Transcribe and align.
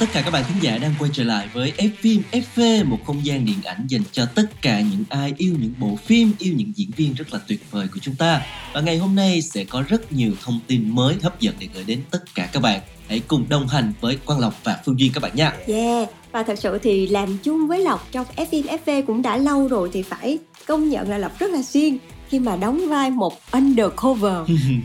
tất 0.00 0.06
cả 0.12 0.22
các 0.22 0.30
bạn 0.30 0.44
khán 0.44 0.60
giả 0.60 0.78
đang 0.78 0.94
quay 0.98 1.10
trở 1.14 1.24
lại 1.24 1.48
với 1.52 1.72
F 1.76 1.90
phim 2.00 2.22
FV, 2.32 2.84
một 2.84 2.98
không 3.06 3.26
gian 3.26 3.44
điện 3.44 3.56
ảnh 3.64 3.86
dành 3.88 4.02
cho 4.12 4.26
tất 4.34 4.62
cả 4.62 4.80
những 4.80 5.04
ai 5.08 5.34
yêu 5.38 5.54
những 5.60 5.72
bộ 5.78 5.96
phim, 6.04 6.32
yêu 6.38 6.54
những 6.56 6.72
diễn 6.76 6.90
viên 6.96 7.14
rất 7.14 7.32
là 7.32 7.40
tuyệt 7.48 7.60
vời 7.70 7.88
của 7.94 8.00
chúng 8.02 8.14
ta. 8.14 8.42
Và 8.74 8.80
ngày 8.80 8.98
hôm 8.98 9.14
nay 9.14 9.42
sẽ 9.42 9.64
có 9.64 9.84
rất 9.88 10.12
nhiều 10.12 10.32
thông 10.44 10.60
tin 10.66 10.94
mới 10.94 11.16
hấp 11.22 11.40
dẫn 11.40 11.54
để 11.58 11.68
gửi 11.74 11.84
đến 11.84 12.00
tất 12.10 12.34
cả 12.34 12.48
các 12.52 12.60
bạn. 12.62 12.80
Hãy 13.08 13.20
cùng 13.28 13.48
đồng 13.48 13.68
hành 13.68 13.92
với 14.00 14.18
Quang 14.26 14.40
Lộc 14.40 14.64
và 14.64 14.80
Phương 14.84 15.00
Duyên 15.00 15.12
các 15.12 15.22
bạn 15.22 15.32
nha. 15.34 15.52
Yeah, 15.66 16.08
và 16.32 16.42
thật 16.42 16.58
sự 16.58 16.78
thì 16.82 17.06
làm 17.06 17.38
chung 17.42 17.66
với 17.66 17.80
Lộc 17.80 18.08
trong 18.12 18.26
F 18.36 18.46
phim 18.46 18.66
FV 18.66 19.02
cũng 19.06 19.22
đã 19.22 19.36
lâu 19.36 19.68
rồi 19.68 19.90
thì 19.92 20.02
phải 20.02 20.38
công 20.66 20.88
nhận 20.88 21.10
là 21.10 21.18
Lộc 21.18 21.38
rất 21.38 21.50
là 21.50 21.62
xuyên 21.62 21.98
khi 22.28 22.38
mà 22.38 22.56
đóng 22.56 22.88
vai 22.88 23.10
một 23.10 23.34
undercover 23.52 24.32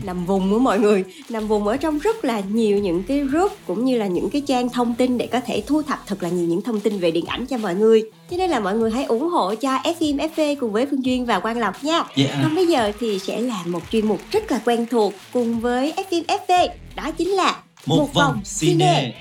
nằm 0.02 0.26
vùng 0.26 0.50
của 0.52 0.58
mọi 0.58 0.78
người 0.78 1.04
nằm 1.28 1.48
vùng 1.48 1.66
ở 1.66 1.76
trong 1.76 1.98
rất 1.98 2.24
là 2.24 2.42
nhiều 2.48 2.78
những 2.78 3.02
cái 3.02 3.20
group 3.20 3.52
cũng 3.66 3.84
như 3.84 3.98
là 3.98 4.06
những 4.06 4.30
cái 4.30 4.40
trang 4.46 4.68
thông 4.68 4.94
tin 4.94 5.18
để 5.18 5.26
có 5.26 5.40
thể 5.46 5.62
thu 5.66 5.82
thập 5.82 6.06
thật 6.06 6.22
là 6.22 6.28
nhiều 6.28 6.48
những 6.48 6.62
thông 6.62 6.80
tin 6.80 6.98
về 6.98 7.10
điện 7.10 7.24
ảnh 7.26 7.46
cho 7.46 7.58
mọi 7.58 7.74
người 7.74 8.02
cho 8.30 8.36
nên 8.36 8.50
là 8.50 8.60
mọi 8.60 8.74
người 8.74 8.90
hãy 8.90 9.04
ủng 9.04 9.28
hộ 9.28 9.54
cho 9.54 9.78
F 9.78 9.94
phim 10.00 10.16
FV 10.16 10.56
cùng 10.60 10.72
với 10.72 10.86
Phương 10.86 11.04
Duyên 11.04 11.26
và 11.26 11.40
Quang 11.40 11.58
Lộc 11.58 11.84
nha 11.84 12.04
Yeah. 12.14 12.30
còn 12.42 12.54
bây 12.54 12.66
giờ 12.66 12.92
thì 13.00 13.18
sẽ 13.18 13.40
là 13.40 13.62
một 13.66 13.80
chuyên 13.90 14.06
mục 14.06 14.20
rất 14.30 14.52
là 14.52 14.60
quen 14.64 14.86
thuộc 14.90 15.12
cùng 15.32 15.60
với 15.60 15.92
F 15.96 16.04
phim 16.10 16.24
FV 16.24 16.68
đó 16.96 17.10
chính 17.10 17.28
là 17.28 17.56
Một, 17.86 18.14
vòng 18.14 18.40
cine. 18.60 19.12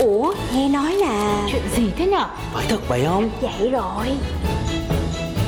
Ủa, 0.00 0.34
nghe 0.54 0.68
nói 0.68 0.92
là 0.94 1.46
Chuyện 1.52 1.62
gì 1.76 1.90
thế 1.96 2.06
nhở? 2.06 2.26
Phải 2.52 2.64
thật 2.68 2.80
vậy 2.88 3.02
không? 3.06 3.30
vậy 3.40 3.70
rồi 3.70 4.06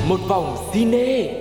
một 0.09 0.19
vòng 0.27 0.69
cine 0.73 1.33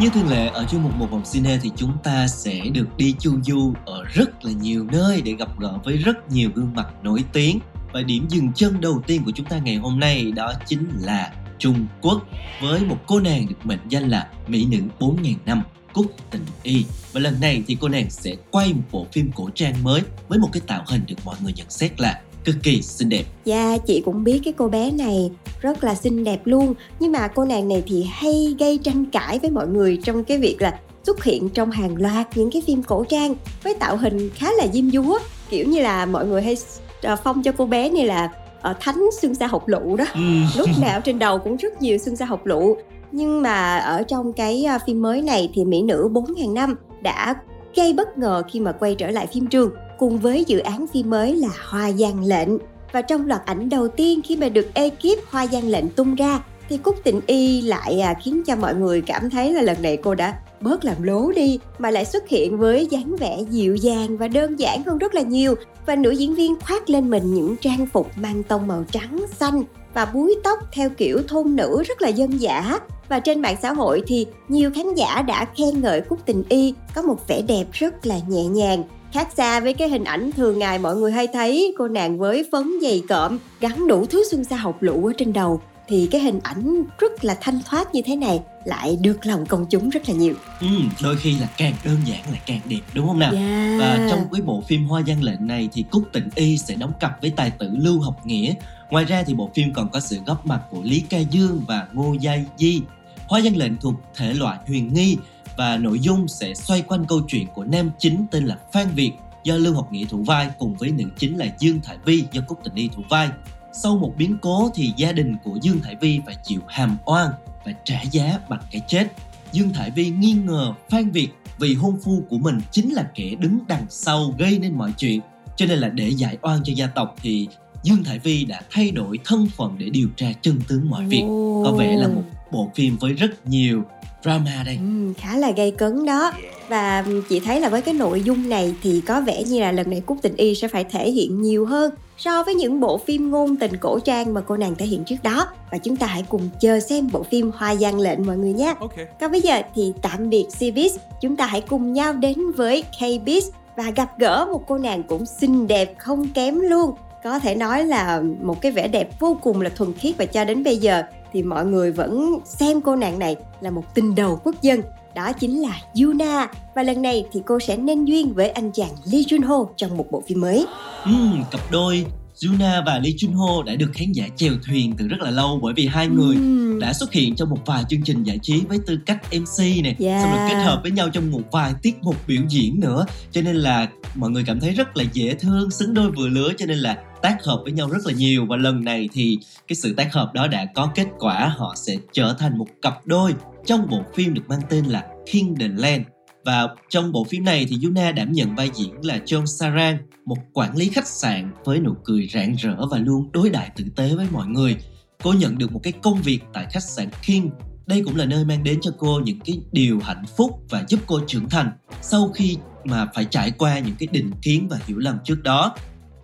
Như 0.00 0.08
thường 0.14 0.28
lệ, 0.28 0.46
ở 0.46 0.64
chương 0.64 0.82
mục 0.82 0.92
một 0.96 1.06
vòng 1.10 1.22
cine 1.32 1.58
thì 1.62 1.70
chúng 1.76 1.92
ta 2.04 2.26
sẽ 2.28 2.60
được 2.72 2.96
đi 2.96 3.14
chu 3.18 3.40
du 3.42 3.72
ở 3.86 4.04
rất 4.04 4.44
là 4.44 4.52
nhiều 4.52 4.86
nơi 4.92 5.22
để 5.22 5.32
gặp 5.32 5.48
gỡ 5.58 5.78
với 5.84 5.96
rất 5.96 6.30
nhiều 6.30 6.50
gương 6.54 6.72
mặt 6.74 6.86
nổi 7.02 7.24
tiếng. 7.32 7.58
Và 7.92 8.02
điểm 8.02 8.26
dừng 8.28 8.52
chân 8.52 8.80
đầu 8.80 9.02
tiên 9.06 9.22
của 9.24 9.30
chúng 9.34 9.46
ta 9.46 9.58
ngày 9.58 9.76
hôm 9.76 10.00
nay 10.00 10.32
đó 10.36 10.52
chính 10.66 10.88
là 11.00 11.32
Trung 11.58 11.86
Quốc 12.00 12.22
với 12.62 12.80
một 12.80 12.98
cô 13.06 13.20
nàng 13.20 13.46
được 13.48 13.66
mệnh 13.66 13.80
danh 13.88 14.08
là 14.08 14.28
Mỹ 14.46 14.66
nữ 14.70 14.78
4.000 14.98 15.34
năm, 15.46 15.62
Cúc 15.92 16.06
Tình 16.30 16.44
Y. 16.62 16.84
Và 17.12 17.20
lần 17.20 17.40
này 17.40 17.62
thì 17.66 17.76
cô 17.80 17.88
nàng 17.88 18.10
sẽ 18.10 18.36
quay 18.50 18.72
một 18.72 18.82
bộ 18.92 19.06
phim 19.12 19.30
cổ 19.34 19.50
trang 19.54 19.74
mới 19.82 20.02
với 20.28 20.38
một 20.38 20.48
cái 20.52 20.60
tạo 20.66 20.84
hình 20.86 21.02
được 21.06 21.16
mọi 21.24 21.36
người 21.42 21.52
nhận 21.56 21.70
xét 21.70 22.00
là 22.00 22.20
cực 22.46 22.56
kỳ 22.62 22.82
xinh 22.82 23.08
đẹp. 23.08 23.24
Dạ, 23.44 23.78
chị 23.86 24.02
cũng 24.04 24.24
biết 24.24 24.40
cái 24.44 24.52
cô 24.56 24.68
bé 24.68 24.90
này 24.90 25.30
rất 25.60 25.84
là 25.84 25.94
xinh 25.94 26.24
đẹp 26.24 26.40
luôn. 26.44 26.74
Nhưng 27.00 27.12
mà 27.12 27.28
cô 27.28 27.44
nàng 27.44 27.68
này 27.68 27.82
thì 27.86 28.06
hay 28.10 28.56
gây 28.58 28.78
tranh 28.82 29.04
cãi 29.06 29.38
với 29.38 29.50
mọi 29.50 29.66
người 29.68 29.98
trong 30.04 30.24
cái 30.24 30.38
việc 30.38 30.62
là 30.62 30.78
xuất 31.04 31.24
hiện 31.24 31.48
trong 31.48 31.70
hàng 31.70 31.96
loạt 31.96 32.26
những 32.34 32.50
cái 32.50 32.62
phim 32.66 32.82
cổ 32.82 33.04
trang 33.04 33.34
với 33.62 33.74
tạo 33.74 33.96
hình 33.96 34.30
khá 34.34 34.52
là 34.58 34.66
diêm 34.72 34.90
dúa. 34.90 35.18
Kiểu 35.50 35.66
như 35.68 35.82
là 35.82 36.06
mọi 36.06 36.26
người 36.26 36.42
hay 36.42 36.56
ờ, 37.02 37.16
phong 37.24 37.42
cho 37.42 37.52
cô 37.52 37.66
bé 37.66 37.90
này 37.90 38.06
là 38.06 38.28
ờ, 38.60 38.74
thánh 38.80 39.08
xương 39.20 39.34
xa 39.34 39.46
học 39.46 39.68
lụ 39.68 39.96
đó. 39.96 40.04
Ừm. 40.14 40.46
lúc 40.56 40.68
nào 40.80 41.00
trên 41.00 41.18
đầu 41.18 41.38
cũng 41.38 41.56
rất 41.56 41.82
nhiều 41.82 41.98
xương 41.98 42.16
xa 42.16 42.24
học 42.24 42.46
lụ 42.46 42.76
nhưng 43.12 43.42
mà 43.42 43.78
ở 43.78 44.02
trong 44.02 44.32
cái 44.32 44.64
à, 44.64 44.78
phim 44.86 45.02
mới 45.02 45.22
này 45.22 45.50
thì 45.54 45.64
mỹ 45.64 45.82
nữ 45.82 46.08
4.000 46.12 46.52
năm 46.52 46.74
đã 47.02 47.34
gây 47.76 47.92
bất 47.92 48.18
ngờ 48.18 48.42
khi 48.50 48.60
mà 48.60 48.72
quay 48.72 48.94
trở 48.94 49.10
lại 49.10 49.26
phim 49.26 49.46
trường 49.46 49.70
cùng 49.98 50.18
với 50.18 50.44
dự 50.44 50.58
án 50.58 50.86
phim 50.86 51.10
mới 51.10 51.36
là 51.36 51.48
Hoa 51.68 51.92
Giang 51.92 52.24
Lệnh. 52.24 52.48
Và 52.92 53.02
trong 53.02 53.26
loạt 53.26 53.42
ảnh 53.46 53.68
đầu 53.68 53.88
tiên 53.88 54.20
khi 54.24 54.36
mà 54.36 54.48
được 54.48 54.74
ekip 54.74 55.18
Hoa 55.30 55.46
Giang 55.46 55.68
Lệnh 55.68 55.88
tung 55.88 56.14
ra 56.14 56.40
thì 56.68 56.78
Cúc 56.78 56.96
tình 57.04 57.20
Y 57.26 57.60
lại 57.60 58.00
à, 58.00 58.14
khiến 58.22 58.42
cho 58.46 58.56
mọi 58.56 58.74
người 58.74 59.00
cảm 59.00 59.30
thấy 59.30 59.52
là 59.52 59.62
lần 59.62 59.82
này 59.82 59.96
cô 59.96 60.14
đã 60.14 60.38
bớt 60.60 60.84
làm 60.84 61.02
lố 61.02 61.32
đi 61.32 61.58
mà 61.78 61.90
lại 61.90 62.04
xuất 62.04 62.28
hiện 62.28 62.58
với 62.58 62.86
dáng 62.90 63.16
vẻ 63.16 63.38
dịu 63.50 63.76
dàng 63.76 64.16
và 64.16 64.28
đơn 64.28 64.56
giản 64.60 64.82
hơn 64.84 64.98
rất 64.98 65.14
là 65.14 65.22
nhiều. 65.22 65.54
Và 65.86 65.96
nữ 65.96 66.10
diễn 66.10 66.34
viên 66.34 66.60
khoác 66.60 66.90
lên 66.90 67.10
mình 67.10 67.34
những 67.34 67.56
trang 67.56 67.86
phục 67.92 68.10
mang 68.16 68.42
tông 68.42 68.66
màu 68.66 68.84
trắng 68.90 69.26
xanh 69.40 69.62
và 69.94 70.04
búi 70.04 70.34
tóc 70.44 70.58
theo 70.72 70.90
kiểu 70.90 71.22
thôn 71.28 71.56
nữ 71.56 71.82
rất 71.86 72.02
là 72.02 72.08
dân 72.08 72.40
dã. 72.40 72.78
Và 73.08 73.20
trên 73.20 73.42
mạng 73.42 73.56
xã 73.62 73.72
hội 73.72 74.02
thì 74.06 74.26
nhiều 74.48 74.70
khán 74.74 74.94
giả 74.94 75.22
đã 75.22 75.46
khen 75.56 75.80
ngợi 75.80 76.00
Cúc 76.00 76.18
Tình 76.26 76.42
Y 76.48 76.74
có 76.94 77.02
một 77.02 77.28
vẻ 77.28 77.42
đẹp 77.42 77.64
rất 77.72 78.06
là 78.06 78.16
nhẹ 78.28 78.44
nhàng 78.44 78.82
khác 79.12 79.28
xa 79.36 79.60
với 79.60 79.74
cái 79.74 79.88
hình 79.88 80.04
ảnh 80.04 80.32
thường 80.32 80.58
ngày 80.58 80.78
mọi 80.78 80.96
người 80.96 81.12
hay 81.12 81.26
thấy 81.26 81.74
cô 81.78 81.88
nàng 81.88 82.18
với 82.18 82.48
phấn 82.52 82.72
dày 82.82 83.02
cộm 83.08 83.38
gắn 83.60 83.88
đủ 83.88 84.06
thứ 84.06 84.24
xương 84.30 84.44
xa 84.44 84.56
học 84.56 84.76
lũ 84.80 85.06
ở 85.06 85.12
trên 85.18 85.32
đầu 85.32 85.60
thì 85.88 86.08
cái 86.10 86.20
hình 86.20 86.40
ảnh 86.42 86.84
rất 86.98 87.24
là 87.24 87.36
thanh 87.40 87.60
thoát 87.64 87.94
như 87.94 88.02
thế 88.06 88.16
này 88.16 88.40
lại 88.64 88.98
được 89.00 89.26
lòng 89.26 89.46
công 89.46 89.66
chúng 89.70 89.90
rất 89.90 90.08
là 90.08 90.14
nhiều. 90.14 90.34
Ừm, 90.60 90.88
đôi 91.02 91.16
khi 91.16 91.38
là 91.38 91.48
càng 91.56 91.74
đơn 91.84 91.96
giản 92.04 92.20
là 92.32 92.38
càng 92.46 92.60
đẹp 92.68 92.80
đúng 92.94 93.06
không 93.06 93.18
nào? 93.18 93.32
Yeah. 93.32 93.80
Và 93.80 94.06
trong 94.10 94.20
cái 94.32 94.42
bộ 94.42 94.62
phim 94.68 94.84
Hoa 94.84 95.02
Giang 95.06 95.22
Lệnh 95.22 95.46
này 95.46 95.68
thì 95.72 95.84
Cúc 95.90 96.02
Tịnh 96.12 96.28
Y 96.34 96.58
sẽ 96.58 96.74
đóng 96.74 96.92
cặp 97.00 97.20
với 97.20 97.30
tài 97.30 97.50
tử 97.50 97.70
Lưu 97.72 98.00
Học 98.00 98.26
Nghĩa. 98.26 98.54
Ngoài 98.90 99.04
ra 99.04 99.22
thì 99.22 99.34
bộ 99.34 99.50
phim 99.54 99.72
còn 99.72 99.88
có 99.88 100.00
sự 100.00 100.18
góp 100.26 100.46
mặt 100.46 100.60
của 100.70 100.80
Lý 100.82 101.00
Ca 101.08 101.18
Dương 101.18 101.60
và 101.66 101.86
Ngô 101.92 102.14
Giai 102.20 102.44
Di. 102.56 102.82
Hoa 103.26 103.40
Giang 103.40 103.56
Lệnh 103.56 103.76
thuộc 103.76 103.94
thể 104.16 104.34
loại 104.34 104.58
huyền 104.66 104.94
nghi 104.94 105.16
và 105.56 105.76
nội 105.76 106.00
dung 106.00 106.28
sẽ 106.28 106.54
xoay 106.54 106.82
quanh 106.82 107.04
câu 107.06 107.20
chuyện 107.28 107.46
của 107.54 107.64
nam 107.64 107.90
chính 107.98 108.26
tên 108.30 108.44
là 108.44 108.56
Phan 108.72 108.88
Việt 108.94 109.12
do 109.44 109.56
Lưu 109.56 109.74
Học 109.74 109.92
Nghĩa 109.92 110.04
thủ 110.04 110.22
vai 110.22 110.50
cùng 110.58 110.74
với 110.74 110.90
nữ 110.90 111.04
chính 111.18 111.38
là 111.38 111.46
Dương 111.58 111.80
Thải 111.80 111.96
Vi 112.04 112.24
do 112.32 112.42
Cúc 112.46 112.64
Tịnh 112.64 112.74
Y 112.74 112.88
thủ 112.88 113.02
vai. 113.10 113.28
Sau 113.72 113.96
một 113.96 114.14
biến 114.18 114.36
cố 114.42 114.70
thì 114.74 114.92
gia 114.96 115.12
đình 115.12 115.36
của 115.44 115.58
Dương 115.62 115.80
Thải 115.80 115.96
Vi 116.00 116.20
phải 116.26 116.36
chịu 116.44 116.60
hàm 116.68 116.96
oan 117.04 117.30
và 117.64 117.72
trả 117.84 118.02
giá 118.10 118.38
bằng 118.48 118.60
cái 118.70 118.80
chết. 118.88 119.12
Dương 119.52 119.72
Thải 119.72 119.90
Vi 119.90 120.10
nghi 120.10 120.32
ngờ 120.32 120.74
Phan 120.90 121.10
Việt 121.10 121.28
vì 121.58 121.74
hôn 121.74 121.98
phu 122.04 122.22
của 122.28 122.38
mình 122.38 122.60
chính 122.70 122.92
là 122.92 123.02
kẻ 123.14 123.30
đứng 123.38 123.58
đằng 123.68 123.86
sau 123.88 124.34
gây 124.38 124.58
nên 124.58 124.74
mọi 124.74 124.92
chuyện. 124.96 125.20
Cho 125.56 125.66
nên 125.66 125.78
là 125.78 125.88
để 125.88 126.08
giải 126.08 126.36
oan 126.42 126.60
cho 126.64 126.72
gia 126.76 126.86
tộc 126.86 127.16
thì 127.22 127.48
Dương 127.82 128.04
Thải 128.04 128.18
Vi 128.18 128.44
đã 128.44 128.62
thay 128.70 128.90
đổi 128.90 129.18
thân 129.24 129.48
phận 129.56 129.78
để 129.78 129.90
điều 129.90 130.08
tra 130.16 130.26
chân 130.42 130.60
tướng 130.68 130.90
mọi 130.90 131.04
việc. 131.04 131.24
Có 131.64 131.74
vẻ 131.78 131.96
là 131.96 132.08
một 132.08 132.22
bộ 132.52 132.70
phim 132.74 132.96
với 132.96 133.12
rất 133.12 133.46
nhiều 133.46 133.82
drama 134.26 134.62
đây. 134.66 134.78
Ừ, 134.82 135.12
khá 135.18 135.36
là 135.36 135.50
gây 135.50 135.70
cấn 135.70 136.04
đó 136.04 136.32
và 136.68 137.04
chị 137.28 137.40
thấy 137.40 137.60
là 137.60 137.68
với 137.68 137.82
cái 137.82 137.94
nội 137.94 138.22
dung 138.22 138.48
này 138.48 138.74
thì 138.82 139.00
có 139.06 139.20
vẻ 139.20 139.42
như 139.44 139.60
là 139.60 139.72
lần 139.72 139.90
này 139.90 140.00
Cúc 140.00 140.18
Tình 140.22 140.36
Y 140.36 140.54
sẽ 140.54 140.68
phải 140.68 140.84
thể 140.84 141.10
hiện 141.10 141.42
nhiều 141.42 141.66
hơn 141.66 141.94
so 142.18 142.42
với 142.42 142.54
những 142.54 142.80
bộ 142.80 142.98
phim 142.98 143.30
ngôn 143.30 143.56
tình 143.56 143.76
cổ 143.76 143.98
trang 143.98 144.34
mà 144.34 144.40
cô 144.40 144.56
nàng 144.56 144.74
thể 144.74 144.86
hiện 144.86 145.04
trước 145.04 145.16
đó 145.22 145.46
và 145.70 145.78
chúng 145.78 145.96
ta 145.96 146.06
hãy 146.06 146.24
cùng 146.28 146.48
chờ 146.60 146.80
xem 146.80 147.08
bộ 147.12 147.22
phim 147.22 147.50
Hoa 147.54 147.74
Giang 147.74 148.00
Lệnh 148.00 148.26
mọi 148.26 148.36
người 148.36 148.52
nhé. 148.52 148.74
Okay. 148.80 149.06
Còn 149.20 149.30
bây 149.30 149.40
giờ 149.40 149.62
thì 149.74 149.92
tạm 150.02 150.30
biệt 150.30 150.46
Cbiz, 150.58 150.90
chúng 151.20 151.36
ta 151.36 151.46
hãy 151.46 151.60
cùng 151.60 151.92
nhau 151.92 152.12
đến 152.12 152.52
với 152.56 152.84
Kbiz 152.98 153.40
và 153.76 153.90
gặp 153.96 154.18
gỡ 154.18 154.46
một 154.52 154.62
cô 154.66 154.78
nàng 154.78 155.02
cũng 155.02 155.26
xinh 155.26 155.66
đẹp 155.66 155.94
không 155.98 156.28
kém 156.28 156.60
luôn. 156.60 156.94
Có 157.24 157.38
thể 157.38 157.54
nói 157.54 157.84
là 157.84 158.22
một 158.42 158.60
cái 158.60 158.72
vẻ 158.72 158.88
đẹp 158.88 159.20
vô 159.20 159.38
cùng 159.42 159.60
là 159.60 159.70
thuần 159.70 159.92
khiết 159.92 160.16
và 160.18 160.24
cho 160.24 160.44
đến 160.44 160.64
bây 160.64 160.76
giờ 160.76 161.02
thì 161.36 161.42
mọi 161.42 161.66
người 161.66 161.92
vẫn 161.92 162.38
xem 162.44 162.80
cô 162.80 162.96
nàng 162.96 163.18
này 163.18 163.36
là 163.60 163.70
một 163.70 163.94
tình 163.94 164.14
đầu 164.14 164.40
quốc 164.44 164.62
dân. 164.62 164.82
Đó 165.14 165.32
chính 165.32 165.62
là 165.62 165.80
Yuna 166.02 166.50
và 166.74 166.82
lần 166.82 167.02
này 167.02 167.26
thì 167.32 167.42
cô 167.46 167.60
sẽ 167.60 167.76
nên 167.76 168.04
duyên 168.04 168.34
với 168.34 168.48
anh 168.48 168.70
chàng 168.72 168.90
Lee 169.04 169.20
Jun 169.20 169.46
Ho 169.46 169.64
trong 169.76 169.96
một 169.96 170.06
bộ 170.10 170.22
phim 170.26 170.40
mới. 170.40 170.66
Ừ, 171.04 171.12
cặp 171.50 171.60
đôi 171.70 172.06
Juna 172.40 172.82
và 172.86 172.98
Lee 172.98 173.12
Chun 173.18 173.32
Ho 173.32 173.62
đã 173.66 173.74
được 173.74 173.90
khán 173.94 174.12
giả 174.12 174.28
chèo 174.36 174.52
thuyền 174.66 174.94
từ 174.98 175.08
rất 175.08 175.20
là 175.20 175.30
lâu 175.30 175.60
bởi 175.62 175.74
vì 175.76 175.86
hai 175.86 176.08
người 176.08 176.34
Ừm. 176.36 176.78
đã 176.80 176.92
xuất 176.92 177.12
hiện 177.12 177.34
trong 177.36 177.50
một 177.50 177.58
vài 177.66 177.84
chương 177.88 178.02
trình 178.02 178.22
giải 178.22 178.38
trí 178.42 178.62
với 178.68 178.78
tư 178.86 178.98
cách 179.06 179.22
MC 179.32 179.82
nè 179.82 179.94
Yeah. 179.98 180.22
xong 180.22 180.30
rồi 180.36 180.48
kết 180.50 180.62
hợp 180.64 180.80
với 180.82 180.90
nhau 180.90 181.08
trong 181.10 181.30
một 181.30 181.42
vài 181.52 181.74
tiết 181.82 181.96
mục 182.02 182.16
biểu 182.26 182.42
diễn 182.48 182.80
nữa 182.80 183.06
cho 183.32 183.40
nên 183.42 183.56
là 183.56 183.88
mọi 184.14 184.30
người 184.30 184.42
cảm 184.46 184.60
thấy 184.60 184.70
rất 184.72 184.96
là 184.96 185.04
dễ 185.12 185.34
thương 185.34 185.70
xứng 185.70 185.94
đôi 185.94 186.10
vừa 186.10 186.28
lứa 186.28 186.52
cho 186.58 186.66
nên 186.66 186.78
là 186.78 186.98
tác 187.22 187.44
hợp 187.44 187.60
với 187.62 187.72
nhau 187.72 187.88
rất 187.90 188.06
là 188.06 188.12
nhiều 188.12 188.46
và 188.46 188.56
lần 188.56 188.84
này 188.84 189.08
thì 189.12 189.38
cái 189.68 189.76
sự 189.76 189.94
tác 189.94 190.12
hợp 190.12 190.30
đó 190.34 190.46
đã 190.46 190.66
có 190.74 190.90
kết 190.94 191.06
quả 191.18 191.54
họ 191.56 191.74
sẽ 191.76 191.96
trở 192.12 192.34
thành 192.38 192.58
một 192.58 192.66
cặp 192.82 193.06
đôi 193.06 193.34
trong 193.66 193.86
bộ 193.90 194.02
phim 194.14 194.34
được 194.34 194.42
mang 194.48 194.60
tên 194.70 194.84
là 194.84 195.04
King 195.32 195.54
the 195.60 195.68
Land 195.68 196.02
và 196.46 196.68
trong 196.88 197.12
bộ 197.12 197.24
phim 197.24 197.44
này 197.44 197.66
thì 197.68 197.78
Yuna 197.84 198.12
đảm 198.12 198.32
nhận 198.32 198.54
vai 198.54 198.70
diễn 198.74 198.94
là 199.02 199.18
John 199.26 199.46
Sarang, 199.46 199.98
một 200.24 200.36
quản 200.52 200.76
lý 200.76 200.88
khách 200.88 201.08
sạn 201.08 201.52
với 201.64 201.80
nụ 201.80 201.94
cười 202.04 202.28
rạng 202.32 202.54
rỡ 202.54 202.86
và 202.90 202.98
luôn 202.98 203.32
đối 203.32 203.50
đại 203.50 203.70
tử 203.76 203.84
tế 203.96 204.14
với 204.14 204.26
mọi 204.32 204.46
người. 204.46 204.76
Cô 205.22 205.32
nhận 205.32 205.58
được 205.58 205.72
một 205.72 205.80
cái 205.82 205.92
công 206.02 206.22
việc 206.22 206.40
tại 206.52 206.66
khách 206.70 206.82
sạn 206.82 207.08
King 207.26 207.50
đây 207.86 208.02
cũng 208.04 208.16
là 208.16 208.24
nơi 208.24 208.44
mang 208.44 208.64
đến 208.64 208.78
cho 208.80 208.90
cô 208.98 209.20
những 209.24 209.40
cái 209.40 209.60
điều 209.72 210.00
hạnh 210.00 210.24
phúc 210.36 210.60
và 210.70 210.84
giúp 210.88 211.00
cô 211.06 211.20
trưởng 211.26 211.48
thành 211.48 211.70
sau 212.02 212.28
khi 212.34 212.56
mà 212.84 213.06
phải 213.14 213.24
trải 213.24 213.50
qua 213.50 213.78
những 213.78 213.94
cái 213.98 214.08
định 214.12 214.30
kiến 214.42 214.68
và 214.70 214.78
hiểu 214.86 214.98
lầm 214.98 215.18
trước 215.24 215.42
đó. 215.42 215.76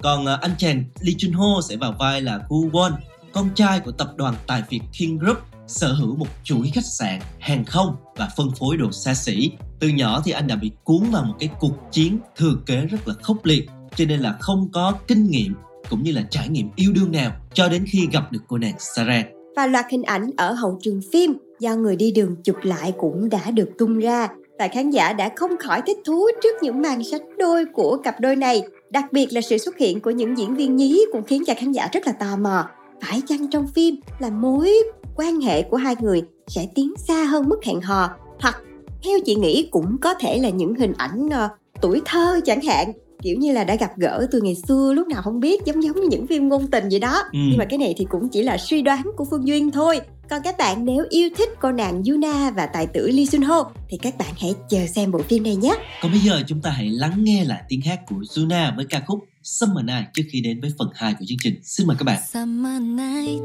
Còn 0.03 0.27
à, 0.27 0.39
anh 0.41 0.55
chàng 0.59 0.85
Lee 1.01 1.15
Jun 1.15 1.37
Ho 1.37 1.61
sẽ 1.69 1.77
vào 1.77 1.95
vai 1.99 2.21
là 2.21 2.41
Gu 2.49 2.71
Won, 2.71 2.93
con 3.33 3.51
trai 3.55 3.81
của 3.81 3.93
tập 3.93 4.13
đoàn 4.17 4.35
tài 4.47 4.63
Việt 4.71 4.81
King 4.93 5.19
Group 5.19 5.39
sở 5.73 5.93
hữu 5.93 6.17
một 6.17 6.27
chuỗi 6.45 6.71
khách 6.75 6.85
sạn, 6.85 7.21
hàng 7.39 7.65
không 7.65 7.97
và 8.17 8.29
phân 8.37 8.51
phối 8.59 8.77
đồ 8.77 8.93
xa 8.93 9.15
xỉ. 9.15 9.51
Từ 9.81 9.89
nhỏ 9.89 10.23
thì 10.25 10.33
anh 10.33 10.47
đã 10.47 10.57
bị 10.57 10.71
cuốn 10.85 11.03
vào 11.13 11.25
một 11.25 11.35
cái 11.39 11.49
cuộc 11.61 11.75
chiến 11.91 12.19
thừa 12.37 12.55
kế 12.67 12.81
rất 12.81 13.09
là 13.09 13.15
khốc 13.23 13.45
liệt, 13.45 13.69
cho 13.97 14.05
nên 14.05 14.21
là 14.21 14.37
không 14.41 14.69
có 14.73 14.93
kinh 15.09 15.27
nghiệm 15.27 15.55
cũng 15.91 16.03
như 16.03 16.13
là 16.13 16.23
trải 16.31 16.49
nghiệm 16.49 16.69
yêu 16.77 16.93
đương 16.95 17.13
nào 17.13 17.33
cho 17.55 17.69
đến 17.69 17.85
khi 17.89 18.09
gặp 18.13 18.33
được 18.33 18.41
cô 18.49 18.59
nàng 18.59 18.75
Sarah. 18.79 19.27
Và 19.57 19.67
loạt 19.67 19.87
hình 19.91 20.03
ảnh 20.03 20.31
ở 20.37 20.53
hậu 20.53 20.79
trường 20.83 21.01
phim 21.13 21.33
do 21.61 21.77
người 21.77 21.97
đi 21.97 22.13
đường 22.13 22.37
chụp 22.45 22.57
lại 22.63 22.93
cũng 22.99 23.29
đã 23.29 23.51
được 23.51 23.71
tung 23.79 23.99
ra 23.99 24.29
và 24.59 24.69
khán 24.69 24.91
giả 24.91 25.13
đã 25.13 25.31
không 25.37 25.51
khỏi 25.59 25.83
thích 25.87 25.99
thú 26.05 26.27
trước 26.43 26.63
những 26.63 26.83
màn 26.83 27.05
sánh 27.05 27.37
đôi 27.39 27.65
của 27.75 27.97
cặp 28.05 28.21
đôi 28.21 28.37
này. 28.37 28.63
Đặc 28.91 29.05
biệt 29.13 29.33
là 29.33 29.41
sự 29.41 29.59
xuất 29.59 29.79
hiện 29.79 30.01
của 30.01 30.11
những 30.11 30.39
diễn 30.39 30.57
viên 30.57 30.77
nhí 30.77 31.05
cũng 31.13 31.23
khiến 31.25 31.43
cho 31.47 31.55
khán 31.57 31.73
giả 31.73 31.89
rất 31.93 32.07
là 32.07 32.13
tò 32.13 32.37
mò. 32.37 32.65
Phải 33.03 33.23
chăng 33.29 33.51
trong 33.51 33.67
phim 33.67 33.97
là 34.19 34.31
mối 34.31 34.73
quan 35.17 35.41
hệ 35.41 35.63
của 35.63 35.77
hai 35.77 35.95
người 36.01 36.23
sẽ 36.47 36.69
tiến 36.75 36.95
xa 37.09 37.25
hơn 37.25 37.49
mức 37.49 37.65
hẹn 37.65 37.81
hò 37.81 38.11
hoặc 38.41 38.57
theo 39.05 39.19
chị 39.27 39.35
nghĩ 39.35 39.69
cũng 39.71 39.97
có 40.01 40.15
thể 40.15 40.39
là 40.39 40.49
những 40.49 40.75
hình 40.75 40.93
ảnh 40.97 41.27
uh, 41.27 41.51
tuổi 41.81 42.03
thơ 42.05 42.41
chẳng 42.45 42.61
hạn 42.61 42.93
kiểu 43.23 43.37
như 43.39 43.53
là 43.53 43.65
đã 43.65 43.75
gặp 43.75 43.91
gỡ 43.97 44.27
từ 44.33 44.41
ngày 44.41 44.55
xưa 44.55 44.93
lúc 44.97 45.09
nào 45.09 45.23
không 45.23 45.41
biết 45.41 45.61
giống 45.65 45.83
giống 45.83 46.01
như 46.01 46.09
những 46.11 46.27
phim 46.27 46.49
ngôn 46.49 46.67
tình 46.67 46.89
vậy 46.91 47.01
đó 47.01 47.23
ừ. 47.33 47.39
nhưng 47.49 47.59
mà 47.59 47.65
cái 47.65 47.79
này 47.79 47.95
thì 47.97 48.07
cũng 48.11 48.29
chỉ 48.29 48.43
là 48.43 48.59
suy 48.59 48.83
đoán 48.83 49.03
của 49.17 49.25
phương 49.31 49.47
duyên 49.47 49.71
thôi 49.71 50.01
còn 50.31 50.43
các 50.45 50.59
bạn 50.59 50.85
nếu 50.85 51.05
yêu 51.11 51.29
thích 51.37 51.49
cô 51.61 51.73
nàng 51.73 52.03
Yuna 52.09 52.51
và 52.51 52.67
tài 52.67 52.87
tử 52.87 53.11
Lee 53.13 53.25
Sun 53.25 53.43
Ho 53.43 53.73
thì 53.89 53.99
các 54.03 54.19
bạn 54.19 54.35
hãy 54.41 54.55
chờ 54.69 54.87
xem 54.87 55.11
bộ 55.11 55.19
phim 55.19 55.43
này 55.43 55.57
nhé. 55.57 55.75
Còn 56.03 56.11
bây 56.11 56.21
giờ 56.21 56.43
chúng 56.47 56.61
ta 56.61 56.71
hãy 56.71 56.89
lắng 56.89 57.13
nghe 57.17 57.45
lại 57.45 57.63
tiếng 57.69 57.81
hát 57.81 58.01
của 58.07 58.17
Yuna 58.37 58.73
với 58.77 58.85
ca 58.91 59.03
khúc 59.07 59.19
Summer 59.43 59.85
Night 59.85 60.15
trước 60.15 60.23
khi 60.31 60.41
đến 60.41 60.61
với 60.61 60.71
phần 60.79 60.89
2 60.95 61.15
của 61.19 61.25
chương 61.29 61.39
trình. 61.43 61.61
Xin 61.63 61.87
mời 61.87 61.97
các 61.99 62.05
bạn. 62.05 62.23
Summer 62.33 62.83
night. 62.83 63.43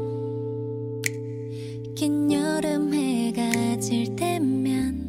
긴 1.96 2.32
여름 2.32 2.94
해가 2.94 3.76
질 3.80 4.16
때면 4.16 5.08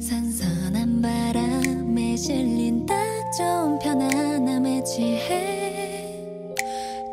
선선한 0.00 1.02
바람에 1.02 2.16
실린 2.16 2.84
딱 2.86 2.96
좋은 3.38 3.78
편안함에 3.78 4.82
취해 4.82 6.24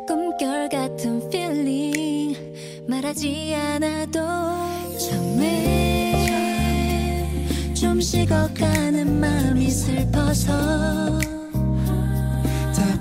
꿈결 0.08 0.68
같은 0.68 1.22
feeling 1.28 2.36
말하지 2.88 3.54
않아도 3.54 4.20
처음에 4.98 6.42
좀 7.74 8.00
식어가는 8.00 9.20
마음이 9.20 9.70
슬퍼서 9.70 10.92
다 11.20 11.31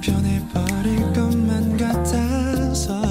변해버릴 0.02 1.14
것만 1.14 1.78
같아서 1.78 3.02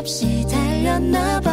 없이 0.00 0.46
달렸나 0.50 1.40
봐 1.40 1.49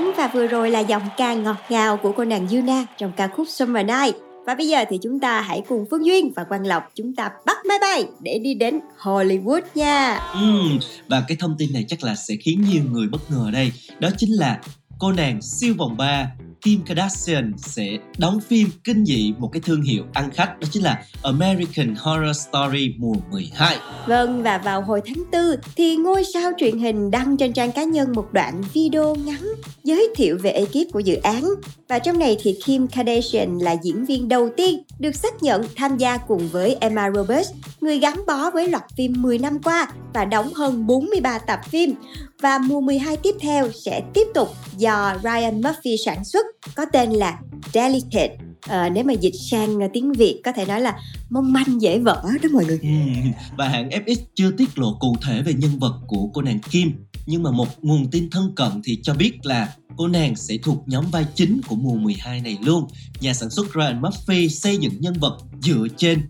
mến 0.00 0.12
và 0.16 0.28
vừa 0.28 0.46
rồi 0.46 0.70
là 0.70 0.80
giọng 0.80 1.02
ca 1.16 1.34
ngọt 1.34 1.56
ngào 1.68 1.96
của 1.96 2.12
cô 2.12 2.24
nàng 2.24 2.48
Yuna 2.48 2.86
trong 2.98 3.12
ca 3.16 3.28
khúc 3.28 3.48
Summer 3.48 3.86
Night. 3.86 4.14
Và 4.46 4.54
bây 4.54 4.68
giờ 4.68 4.84
thì 4.90 4.98
chúng 5.02 5.20
ta 5.20 5.40
hãy 5.40 5.62
cùng 5.68 5.84
Phương 5.90 6.06
Duyên 6.06 6.32
và 6.36 6.44
Quang 6.44 6.66
Lộc 6.66 6.82
chúng 6.94 7.14
ta 7.14 7.30
bắt 7.46 7.56
máy 7.68 7.78
bay 7.80 8.04
để 8.20 8.38
đi 8.38 8.54
đến 8.54 8.80
Hollywood 8.98 9.60
nha. 9.74 10.18
Ừ, 10.34 10.38
và 11.08 11.24
cái 11.28 11.36
thông 11.40 11.54
tin 11.58 11.72
này 11.72 11.84
chắc 11.88 12.02
là 12.02 12.14
sẽ 12.14 12.34
khiến 12.40 12.64
nhiều 12.70 12.82
người 12.90 13.08
bất 13.08 13.30
ngờ 13.30 13.50
đây. 13.52 13.72
Đó 13.98 14.08
chính 14.18 14.30
là 14.32 14.60
cô 14.98 15.12
nàng 15.12 15.42
siêu 15.42 15.74
vòng 15.78 15.96
3 15.96 16.26
Kim 16.62 16.80
Kardashian 16.86 17.52
sẽ 17.56 17.98
đóng 18.18 18.40
phim 18.40 18.68
kinh 18.84 19.04
dị 19.04 19.32
một 19.38 19.48
cái 19.52 19.62
thương 19.64 19.82
hiệu 19.82 20.04
ăn 20.12 20.30
khách 20.34 20.60
đó 20.60 20.68
chính 20.72 20.82
là 20.82 21.04
American 21.22 21.94
Horror 21.98 22.36
Story 22.36 22.94
mùa 22.98 23.14
12. 23.30 23.76
Vâng 24.06 24.42
và 24.42 24.58
vào 24.58 24.82
hồi 24.82 25.00
tháng 25.06 25.24
4 25.32 25.42
thì 25.76 25.96
ngôi 25.96 26.24
sao 26.34 26.52
truyền 26.58 26.78
hình 26.78 27.10
đăng 27.10 27.36
trên 27.36 27.52
trang 27.52 27.72
cá 27.72 27.84
nhân 27.84 28.12
một 28.12 28.32
đoạn 28.32 28.62
video 28.74 29.14
ngắn 29.14 29.42
giới 29.84 30.08
thiệu 30.16 30.38
về 30.42 30.50
ekip 30.50 30.92
của 30.92 31.00
dự 31.00 31.16
án. 31.16 31.44
Và 31.88 31.98
trong 31.98 32.18
này 32.18 32.36
thì 32.42 32.58
Kim 32.64 32.88
Kardashian 32.88 33.58
là 33.58 33.76
diễn 33.82 34.04
viên 34.04 34.28
đầu 34.28 34.48
tiên 34.56 34.82
được 34.98 35.14
xác 35.14 35.42
nhận 35.42 35.62
tham 35.76 35.96
gia 35.96 36.16
cùng 36.16 36.48
với 36.48 36.76
Emma 36.80 37.10
Roberts, 37.14 37.50
người 37.80 37.98
gắn 37.98 38.20
bó 38.26 38.50
với 38.50 38.68
loạt 38.68 38.84
phim 38.96 39.22
10 39.22 39.38
năm 39.38 39.58
qua 39.62 39.92
và 40.14 40.24
đóng 40.24 40.54
hơn 40.54 40.86
43 40.86 41.38
tập 41.38 41.60
phim. 41.68 41.94
Và 42.42 42.58
mùa 42.58 42.80
12 42.80 43.16
tiếp 43.16 43.34
theo 43.40 43.70
sẽ 43.84 44.02
tiếp 44.14 44.26
tục 44.34 44.48
do 44.76 45.14
Ryan 45.22 45.56
Murphy 45.56 45.96
sản 46.04 46.24
xuất 46.24 46.46
có 46.74 46.84
tên 46.92 47.10
là 47.10 47.38
Delicate. 47.74 48.36
Ờ, 48.68 48.88
nếu 48.88 49.04
mà 49.04 49.12
dịch 49.12 49.34
sang 49.50 49.78
tiếng 49.92 50.12
Việt 50.12 50.40
có 50.44 50.52
thể 50.52 50.64
nói 50.66 50.80
là 50.80 50.98
mong 51.30 51.52
manh 51.52 51.80
dễ 51.82 51.98
vỡ 51.98 52.22
đó 52.42 52.48
mọi 52.52 52.64
người. 52.64 52.78
Ừm, 52.82 53.32
Và 53.56 53.68
hãng 53.68 53.88
FX 53.88 54.16
chưa 54.34 54.50
tiết 54.50 54.78
lộ 54.78 54.96
cụ 55.00 55.16
thể 55.26 55.42
về 55.42 55.54
nhân 55.54 55.78
vật 55.78 55.94
của 56.06 56.28
cô 56.34 56.42
nàng 56.42 56.58
Kim 56.70 56.92
nhưng 57.26 57.42
mà 57.42 57.50
một 57.50 57.68
nguồn 57.82 58.10
tin 58.10 58.30
thân 58.30 58.52
cận 58.56 58.68
thì 58.84 58.98
cho 59.02 59.14
biết 59.14 59.32
là 59.42 59.74
cô 59.96 60.08
nàng 60.08 60.36
sẽ 60.36 60.56
thuộc 60.62 60.82
nhóm 60.86 61.04
vai 61.12 61.26
chính 61.34 61.60
của 61.68 61.76
mùa 61.76 61.94
12 61.94 62.40
này 62.40 62.58
luôn. 62.62 62.86
Nhà 63.20 63.34
sản 63.34 63.50
xuất 63.50 63.66
Ryan 63.74 64.02
Murphy 64.02 64.48
xây 64.48 64.76
dựng 64.76 64.92
nhân 65.00 65.14
vật 65.20 65.38
dựa 65.62 65.86
trên 65.96 66.20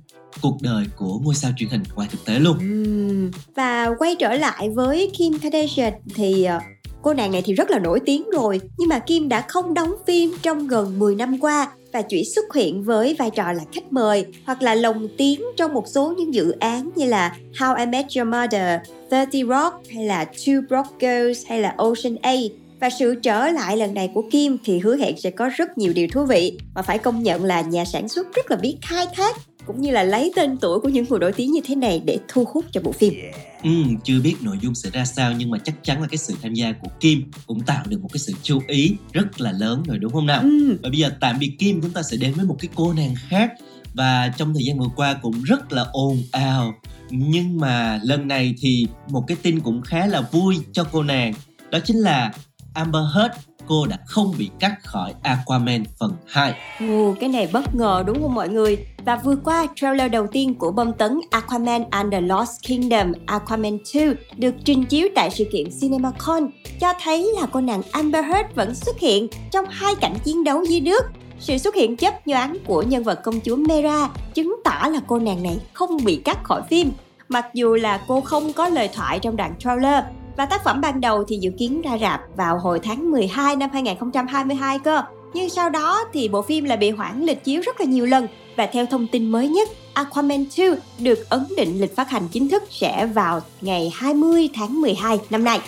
cuộc 0.41 0.63
đời 0.63 0.85
của 0.97 1.19
ngôi 1.19 1.35
sao 1.35 1.53
truyền 1.57 1.69
hình 1.71 1.83
ngoài 1.95 2.09
thực 2.13 2.25
tế 2.25 2.39
luôn. 2.39 2.59
Ừm, 2.59 3.31
Và 3.55 3.87
quay 3.99 4.17
trở 4.19 4.35
lại 4.35 4.71
với 4.71 5.11
Kim 5.19 5.39
Kardashian 5.39 5.93
thì 6.15 6.45
ờ, 6.45 6.59
cô 7.03 7.15
nàng 7.15 7.33
này 7.33 7.43
thì 7.45 7.55
rất 7.55 7.71
là 7.71 7.79
nổi 7.79 8.01
tiếng 8.07 8.31
rồi 8.31 8.61
nhưng 8.79 8.89
mà 8.89 8.99
Kim 8.99 9.29
đã 9.29 9.41
không 9.49 9.75
đóng 9.75 9.95
phim 10.07 10.31
trong 10.43 10.69
gần 10.69 10.99
10 10.99 11.15
năm 11.15 11.39
qua 11.41 11.69
và 11.93 12.03
chỉ 12.03 12.25
xuất 12.25 12.55
hiện 12.55 12.83
với 12.83 13.17
vai 13.19 13.31
trò 13.31 13.53
là 13.53 13.65
khách 13.73 13.93
mời 13.93 14.27
hoặc 14.45 14.63
là 14.63 14.75
lồng 14.75 15.09
tiếng 15.17 15.43
trong 15.57 15.75
một 15.75 15.89
số 15.89 16.15
những 16.19 16.35
dự 16.35 16.51
án 16.51 16.91
như 16.97 17.07
là 17.07 17.37
How 17.59 17.77
I 17.79 17.87
Met 17.87 18.07
Your 18.17 18.29
Mother, 18.29 18.81
30 19.11 19.43
Rock 19.49 19.75
hay 19.95 20.05
là 20.05 20.27
Two 20.33 20.67
Broke 20.69 20.91
Girls 21.01 21.47
hay 21.49 21.61
là 21.61 21.75
Ocean 21.77 22.17
8 22.23 22.35
và 22.81 22.91
sự 22.91 23.15
trở 23.15 23.49
lại 23.49 23.77
lần 23.77 23.95
này 23.95 24.11
của 24.15 24.25
Kim 24.31 24.59
thì 24.65 24.79
hứa 24.79 24.97
hẹn 24.97 25.17
sẽ 25.19 25.31
có 25.31 25.51
rất 25.57 25.79
nhiều 25.79 25.93
điều 25.93 26.09
thú 26.13 26.25
vị 26.25 26.59
và 26.75 26.83
phải 26.83 26.99
công 26.99 27.23
nhận 27.23 27.45
là 27.45 27.61
nhà 27.61 27.85
sản 27.85 28.09
xuất 28.09 28.35
rất 28.35 28.51
là 28.51 28.57
biết 28.57 28.77
khai 28.83 29.07
thác 29.17 29.37
cũng 29.69 29.81
như 29.81 29.91
là 29.91 30.03
lấy 30.03 30.33
tên 30.37 30.57
tuổi 30.57 30.81
của 30.81 30.89
những 30.89 31.05
người 31.09 31.19
nổi 31.19 31.33
tiếng 31.33 31.53
như 31.53 31.61
thế 31.65 31.75
này 31.75 32.03
để 32.05 32.19
thu 32.29 32.45
hút 32.53 32.65
cho 32.73 32.81
bộ 32.81 32.93
phim. 32.93 33.15
Ừm, 33.63 33.97
chưa 34.05 34.21
biết 34.21 34.35
nội 34.41 34.59
dung 34.63 34.75
sẽ 34.75 34.91
ra 34.91 35.05
sao 35.05 35.33
nhưng 35.33 35.51
mà 35.51 35.59
chắc 35.65 35.75
chắn 35.83 36.03
là 36.03 36.09
cái 36.09 36.19
sự 36.19 36.35
tham 36.43 36.55
gia 36.55 36.73
của 36.73 36.89
Kim 37.01 37.31
cũng 37.47 37.61
tạo 37.61 37.85
được 37.89 38.03
một 38.03 38.09
cái 38.13 38.19
sự 38.19 38.33
chú 38.43 38.61
ý 38.67 38.95
rất 39.13 39.41
là 39.41 39.53
lớn 39.53 39.83
rồi 39.87 39.99
đúng 39.99 40.13
không 40.13 40.27
nào? 40.27 40.41
Ừm, 40.43 40.77
Và 40.83 40.89
bây 40.89 40.99
giờ 40.99 41.11
tạm 41.21 41.39
biệt 41.39 41.53
Kim 41.59 41.81
chúng 41.83 41.91
ta 41.91 42.03
sẽ 42.03 42.17
đến 42.17 42.33
với 42.35 42.45
một 42.45 42.57
cái 42.61 42.69
cô 42.75 42.93
nàng 42.93 43.15
khác. 43.29 43.53
Và 43.95 44.33
trong 44.37 44.55
thời 44.55 44.65
gian 44.65 44.79
vừa 44.79 44.89
qua 44.97 45.15
cũng 45.23 45.43
rất 45.43 45.73
là 45.73 45.85
ồn 45.93 46.23
ào. 46.33 46.75
Nhưng 47.11 47.61
mà 47.61 48.01
lần 48.03 48.29
này 48.29 48.55
thì 48.61 48.87
một 49.09 49.25
cái 49.27 49.37
tin 49.43 49.61
cũng 49.61 49.83
khá 49.83 50.07
là 50.07 50.21
vui 50.21 50.57
cho 50.73 50.85
cô 50.85 51.03
nàng. 51.03 51.33
Đó 51.71 51.79
chính 51.85 51.97
là 51.97 52.33
Amber 52.75 53.03
Heard 53.15 53.35
cô 53.69 53.87
đã 53.87 53.99
không 54.07 54.35
bị 54.39 54.51
cắt 54.61 54.75
khỏi 54.85 55.15
Aquaman 55.23 55.85
phần 56.01 56.13
2 56.27 56.55
Ồ, 56.81 57.15
cái 57.21 57.29
này 57.29 57.49
bất 57.53 57.75
ngờ 57.75 58.05
đúng 58.07 58.23
không 58.23 58.35
mọi 58.35 58.49
người? 58.49 58.87
Và 59.05 59.17
vừa 59.17 59.37
qua, 59.45 59.67
trailer 59.77 60.13
đầu 60.13 60.27
tiên 60.27 60.55
của 60.55 60.71
bom 60.71 60.93
tấn 60.93 61.21
Aquaman 61.31 61.85
and 61.91 62.13
the 62.13 62.21
Lost 62.21 62.51
Kingdom 62.69 63.13
Aquaman 63.27 63.79
2 63.95 64.07
được 64.37 64.55
trình 64.65 64.85
chiếu 64.85 65.09
tại 65.15 65.31
sự 65.31 65.45
kiện 65.53 65.67
CinemaCon 65.81 66.51
cho 66.81 66.93
thấy 67.03 67.33
là 67.41 67.47
cô 67.53 67.61
nàng 67.61 67.83
Amber 67.91 68.25
Heard 68.25 68.55
vẫn 68.55 68.75
xuất 68.75 68.99
hiện 68.99 69.29
trong 69.51 69.65
hai 69.69 69.95
cảnh 69.95 70.15
chiến 70.25 70.45
đấu 70.45 70.65
dưới 70.65 70.81
nước. 70.81 71.03
Sự 71.41 71.59
xuất 71.59 71.75
hiện 71.75 71.97
chấp 71.97 72.27
nhoáng 72.27 72.57
của 72.67 72.83
nhân 72.83 73.03
vật 73.05 73.21
công 73.23 73.41
chúa 73.41 73.57
Mera 73.57 74.09
chứng 74.35 74.57
tỏ 74.65 74.89
là 74.93 75.01
cô 75.07 75.19
nàng 75.19 75.43
này 75.43 75.59
không 75.73 76.05
bị 76.05 76.17
cắt 76.17 76.45
khỏi 76.45 76.63
phim. 76.71 76.91
Mặc 77.29 77.47
dù 77.55 77.75
là 77.75 78.01
cô 78.09 78.21
không 78.21 78.53
có 78.53 78.69
lời 78.69 78.89
thoại 78.95 79.19
trong 79.19 79.37
đoạn 79.37 79.55
trailer 79.59 80.05
và 80.39 80.47
tác 80.47 80.65
phẩm 80.65 80.81
ban 80.81 81.01
đầu 81.01 81.25
thì 81.29 81.37
dự 81.37 81.51
kiến 81.59 81.83
ra 81.83 81.99
rạp 81.99 82.21
vào 82.37 82.59
hồi 82.59 82.81
tháng 82.83 83.11
12 83.11 83.57
năm 83.57 83.71
2022 83.73 84.79
cơ. 84.79 85.03
Nhưng 85.35 85.51
sau 85.51 85.71
đó 85.71 86.05
thì 86.13 86.29
bộ 86.29 86.43
phim 86.43 86.65
lại 86.65 86.77
bị 86.77 86.91
hoãn 86.91 87.23
lịch 87.23 87.45
chiếu 87.45 87.61
rất 87.61 87.81
là 87.81 87.87
nhiều 87.87 88.07
lần 88.07 88.27
và 88.57 88.69
theo 88.73 88.87
thông 88.87 89.07
tin 89.07 89.31
mới 89.31 89.49
nhất, 89.49 89.69
Aquaman 89.93 90.45
2 90.59 90.69
được 90.99 91.31
ấn 91.31 91.45
định 91.57 91.81
lịch 91.81 91.97
phát 91.97 92.11
hành 92.11 92.29
chính 92.33 92.49
thức 92.49 92.63
sẽ 92.71 93.07
vào 93.07 93.41
ngày 93.61 93.93
20 93.95 94.49
tháng 94.55 94.81
12 94.81 95.19
năm 95.31 95.45
nay. 95.45 95.61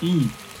Ừ, 0.00 0.08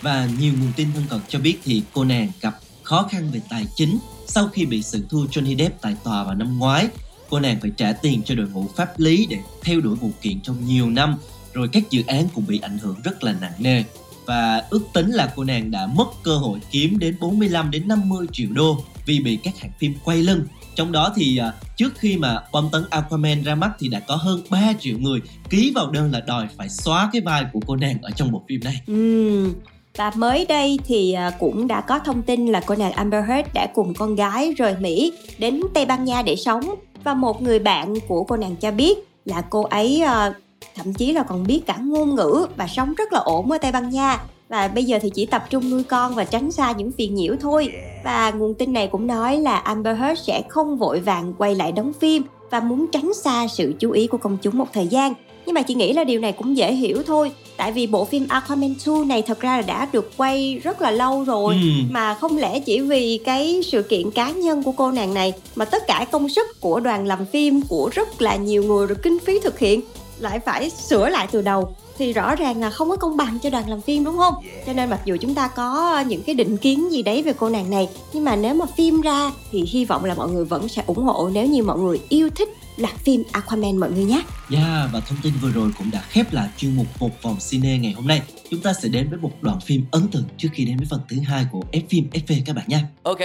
và 0.02 0.28
nhiều 0.40 0.52
nguồn 0.60 0.72
tin 0.76 0.88
thân 0.94 1.04
cận 1.10 1.20
cho 1.28 1.38
biết 1.38 1.56
thì 1.64 1.82
cô 1.92 2.04
nàng 2.04 2.28
gặp 2.40 2.54
khó 2.82 3.06
khăn 3.10 3.30
về 3.32 3.40
tài 3.50 3.64
chính 3.74 3.98
sau 4.26 4.48
khi 4.52 4.66
bị 4.66 4.82
xử 4.82 5.04
thua 5.10 5.24
Johnny 5.26 5.58
Depp 5.58 5.80
tại 5.80 5.96
tòa 6.04 6.24
vào 6.24 6.34
năm 6.34 6.58
ngoái. 6.58 6.88
Cô 7.30 7.40
nàng 7.40 7.58
phải 7.60 7.70
trả 7.76 7.92
tiền 7.92 8.22
cho 8.24 8.34
đội 8.34 8.48
ngũ 8.48 8.66
pháp 8.76 8.88
lý 8.96 9.26
để 9.30 9.36
theo 9.62 9.80
đuổi 9.80 9.94
vụ 9.94 10.10
kiện 10.22 10.40
trong 10.40 10.56
nhiều 10.66 10.90
năm, 10.90 11.16
rồi 11.58 11.68
các 11.72 11.90
dự 11.90 12.02
án 12.06 12.24
cũng 12.34 12.44
bị 12.48 12.60
ảnh 12.62 12.78
hưởng 12.78 12.96
rất 13.04 13.24
là 13.24 13.34
nặng 13.40 13.52
nề. 13.58 13.82
Và 14.26 14.62
ước 14.70 14.82
tính 14.92 15.10
là 15.10 15.32
cô 15.36 15.44
nàng 15.44 15.70
đã 15.70 15.86
mất 15.86 16.06
cơ 16.22 16.36
hội 16.36 16.58
kiếm 16.70 16.98
đến 16.98 17.16
45 17.20 17.70
đến 17.70 17.88
50 17.88 18.26
triệu 18.32 18.48
đô 18.52 18.78
vì 19.06 19.20
bị 19.20 19.38
các 19.42 19.58
hãng 19.58 19.70
phim 19.78 19.94
quay 20.04 20.22
lưng. 20.22 20.46
Trong 20.74 20.92
đó 20.92 21.12
thì 21.16 21.38
à, 21.38 21.52
trước 21.76 21.92
khi 21.98 22.16
mà 22.16 22.42
bom 22.52 22.68
tấn 22.72 22.84
Aquaman 22.90 23.42
ra 23.42 23.54
mắt 23.54 23.70
thì 23.78 23.88
đã 23.88 24.00
có 24.00 24.16
hơn 24.16 24.42
3 24.50 24.72
triệu 24.80 24.98
người 24.98 25.20
ký 25.50 25.72
vào 25.74 25.90
đơn 25.90 26.12
là 26.12 26.20
đòi 26.20 26.48
phải 26.56 26.68
xóa 26.68 27.10
cái 27.12 27.20
vai 27.20 27.44
của 27.52 27.60
cô 27.66 27.76
nàng 27.76 27.98
ở 28.02 28.10
trong 28.10 28.32
bộ 28.32 28.42
phim 28.48 28.60
này. 28.64 28.82
Ừ. 28.86 29.52
Và 29.96 30.12
mới 30.16 30.46
đây 30.48 30.78
thì 30.86 31.12
à, 31.12 31.30
cũng 31.38 31.66
đã 31.66 31.80
có 31.80 31.98
thông 31.98 32.22
tin 32.22 32.46
là 32.46 32.60
cô 32.66 32.74
nàng 32.74 32.92
Amber 32.92 33.24
Heard 33.28 33.48
đã 33.54 33.66
cùng 33.74 33.94
con 33.94 34.14
gái 34.14 34.54
rời 34.56 34.74
Mỹ 34.80 35.12
đến 35.38 35.60
Tây 35.74 35.86
Ban 35.86 36.04
Nha 36.04 36.22
để 36.22 36.36
sống 36.36 36.74
và 37.04 37.14
một 37.14 37.42
người 37.42 37.58
bạn 37.58 37.94
của 38.08 38.24
cô 38.24 38.36
nàng 38.36 38.56
cho 38.56 38.70
biết 38.70 38.98
là 39.24 39.40
cô 39.50 39.62
ấy 39.62 40.00
à, 40.00 40.32
thậm 40.76 40.92
chí 40.92 41.12
là 41.12 41.22
còn 41.22 41.46
biết 41.46 41.60
cả 41.66 41.76
ngôn 41.76 42.14
ngữ 42.14 42.46
và 42.56 42.66
sống 42.66 42.94
rất 42.94 43.12
là 43.12 43.20
ổn 43.20 43.50
ở 43.50 43.58
Tây 43.58 43.72
Ban 43.72 43.90
Nha. 43.90 44.20
Và 44.48 44.68
bây 44.68 44.84
giờ 44.84 44.98
thì 45.02 45.10
chỉ 45.10 45.26
tập 45.26 45.44
trung 45.50 45.70
nuôi 45.70 45.82
con 45.82 46.14
và 46.14 46.24
tránh 46.24 46.52
xa 46.52 46.72
những 46.72 46.92
phiền 46.92 47.14
nhiễu 47.14 47.34
thôi. 47.40 47.72
Và 48.04 48.30
nguồn 48.30 48.54
tin 48.54 48.72
này 48.72 48.86
cũng 48.86 49.06
nói 49.06 49.36
là 49.36 49.56
Amber 49.56 49.98
Heard 49.98 50.20
sẽ 50.20 50.42
không 50.48 50.78
vội 50.78 51.00
vàng 51.00 51.34
quay 51.38 51.54
lại 51.54 51.72
đóng 51.72 51.92
phim 51.92 52.22
và 52.50 52.60
muốn 52.60 52.86
tránh 52.92 53.14
xa 53.14 53.46
sự 53.48 53.74
chú 53.78 53.90
ý 53.90 54.06
của 54.06 54.18
công 54.18 54.36
chúng 54.42 54.58
một 54.58 54.66
thời 54.72 54.86
gian. 54.86 55.14
Nhưng 55.46 55.54
mà 55.54 55.62
chị 55.62 55.74
nghĩ 55.74 55.92
là 55.92 56.04
điều 56.04 56.20
này 56.20 56.32
cũng 56.32 56.56
dễ 56.56 56.72
hiểu 56.72 57.02
thôi 57.06 57.32
tại 57.58 57.72
vì 57.72 57.86
bộ 57.86 58.04
phim 58.04 58.26
Aquaman 58.28 58.74
2 58.86 59.04
này 59.04 59.22
thật 59.22 59.40
ra 59.40 59.56
là 59.56 59.62
đã 59.62 59.88
được 59.92 60.10
quay 60.16 60.60
rất 60.62 60.82
là 60.82 60.90
lâu 60.90 61.24
rồi 61.24 61.54
Ừm. 61.54 61.88
mà 61.90 62.14
không 62.14 62.38
lẽ 62.38 62.60
chỉ 62.60 62.80
vì 62.80 63.20
cái 63.24 63.60
sự 63.64 63.82
kiện 63.82 64.10
cá 64.10 64.30
nhân 64.30 64.62
của 64.62 64.72
cô 64.72 64.90
nàng 64.90 65.14
này 65.14 65.32
mà 65.56 65.64
tất 65.64 65.86
cả 65.86 66.06
công 66.10 66.28
sức 66.28 66.60
của 66.60 66.80
đoàn 66.80 67.06
làm 67.06 67.26
phim 67.26 67.60
của 67.60 67.90
rất 67.92 68.22
là 68.22 68.36
nhiều 68.36 68.62
người 68.62 68.86
rồi 68.86 68.96
kinh 69.02 69.18
phí 69.18 69.40
thực 69.40 69.58
hiện 69.58 69.80
lại 70.20 70.40
phải 70.40 70.70
sửa 70.70 71.08
lại 71.08 71.28
từ 71.30 71.42
đầu 71.42 71.76
thì 71.98 72.12
rõ 72.12 72.34
ràng 72.34 72.60
là 72.60 72.70
không 72.70 72.90
có 72.90 72.96
công 72.96 73.16
bằng 73.16 73.38
cho 73.38 73.50
đoàn 73.50 73.68
làm 73.68 73.80
phim 73.80 74.04
đúng 74.04 74.18
không? 74.18 74.34
Cho 74.66 74.72
nên 74.72 74.90
mặc 74.90 75.00
dù 75.04 75.16
chúng 75.20 75.34
ta 75.34 75.48
có 75.48 76.00
những 76.00 76.22
cái 76.22 76.34
định 76.34 76.56
kiến 76.56 76.92
gì 76.92 77.02
đấy 77.02 77.22
về 77.22 77.32
cô 77.38 77.48
nàng 77.48 77.70
này 77.70 77.88
nhưng 78.12 78.24
mà 78.24 78.36
nếu 78.36 78.54
mà 78.54 78.66
phim 78.76 79.00
ra 79.00 79.32
thì 79.50 79.64
hy 79.68 79.84
vọng 79.84 80.04
là 80.04 80.14
mọi 80.14 80.28
người 80.28 80.44
vẫn 80.44 80.68
sẽ 80.68 80.82
ủng 80.86 81.04
hộ 81.04 81.30
nếu 81.32 81.46
như 81.46 81.62
mọi 81.62 81.78
người 81.78 82.00
yêu 82.08 82.30
thích 82.30 82.48
loạt 82.76 82.94
phim 83.04 83.22
Aquaman 83.32 83.76
mọi 83.76 83.90
người 83.90 84.04
nhé. 84.04 84.22
Yeah, 84.50 84.92
và 84.92 85.00
thông 85.00 85.18
tin 85.22 85.32
vừa 85.42 85.50
rồi 85.50 85.70
cũng 85.78 85.90
đã 85.90 86.02
khép 86.08 86.32
lại 86.32 86.48
chuyên 86.56 86.76
mục 86.76 86.86
một 86.98 87.22
vòng 87.22 87.36
cine 87.50 87.78
ngày 87.78 87.92
hôm 87.92 88.06
nay. 88.06 88.22
Chúng 88.50 88.60
ta 88.60 88.72
sẽ 88.82 88.88
đến 88.88 89.10
với 89.10 89.18
một 89.18 89.32
đoạn 89.40 89.60
phim 89.60 89.84
ấn 89.90 90.08
tượng 90.08 90.24
trước 90.36 90.48
khi 90.52 90.64
đến 90.64 90.76
với 90.76 90.86
phần 90.90 91.00
thứ 91.08 91.16
hai 91.26 91.46
của 91.52 91.62
F 91.72 91.82
phim 91.88 92.10
FV 92.12 92.42
các 92.46 92.56
bạn 92.56 92.64
nha. 92.68 92.82
Ok. 93.02 93.18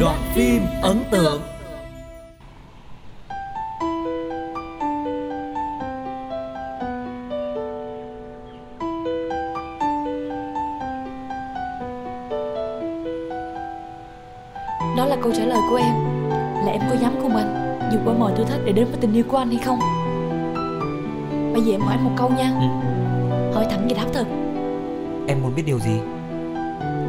Đoạn 0.00 0.18
phim 0.34 0.62
ấn 0.82 0.96
tượng. 1.10 1.42
Đó 14.96 15.06
là 15.06 15.16
câu 15.22 15.32
trả 15.32 15.44
lời 15.44 15.58
của 15.70 15.76
em 15.76 15.94
Là 16.64 16.72
em 16.72 16.80
có 16.90 16.96
dám 17.02 17.12
cùng 17.22 17.36
anh 17.36 17.78
vượt 17.92 17.98
qua 18.04 18.14
mọi 18.18 18.32
thử 18.36 18.44
thách 18.44 18.60
để 18.64 18.72
đến 18.72 18.84
với 18.84 18.98
tình 19.00 19.12
yêu 19.12 19.24
của 19.28 19.36
anh 19.36 19.48
hay 19.48 19.58
không 19.64 19.78
Bây 21.52 21.62
giờ 21.62 21.72
em 21.72 21.80
hỏi 21.80 21.94
anh 21.94 22.04
một 22.04 22.10
câu 22.16 22.30
nha 22.30 22.52
Ừ. 22.60 22.66
Hỏi 23.54 23.66
thẳng 23.70 23.86
và 23.88 23.96
đáp 23.96 24.06
thật 24.12 24.26
Em 25.28 25.42
muốn 25.42 25.54
biết 25.56 25.62
điều 25.66 25.78
gì? 25.78 26.00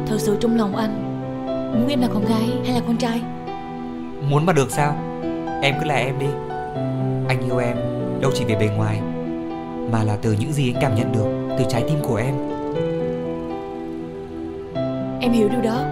Thật 0.06 0.16
sự 0.18 0.36
trong 0.40 0.56
lòng 0.56 0.76
anh 0.76 1.17
Muốn 1.74 1.88
em 1.88 2.00
là 2.00 2.08
con 2.14 2.24
gái 2.24 2.48
hay 2.64 2.74
là 2.74 2.80
con 2.86 2.96
trai? 2.96 3.20
Muốn 4.30 4.46
mà 4.46 4.52
được 4.52 4.70
sao? 4.70 4.96
Em 5.62 5.74
cứ 5.80 5.86
là 5.86 5.94
em 5.94 6.18
đi. 6.18 6.26
Anh 7.28 7.44
yêu 7.46 7.58
em 7.58 7.76
đâu 8.20 8.30
chỉ 8.34 8.44
về 8.44 8.54
bề 8.54 8.68
ngoài 8.76 9.00
Mà 9.92 10.02
là 10.02 10.16
từ 10.22 10.32
những 10.32 10.52
gì 10.52 10.72
anh 10.74 10.82
cảm 10.82 10.94
nhận 10.94 11.12
được 11.12 11.56
Từ 11.58 11.64
trái 11.68 11.84
tim 11.88 11.98
của 12.02 12.16
em. 12.16 12.34
Em 15.20 15.32
hiểu 15.32 15.48
điều 15.48 15.62
đó 15.62 15.84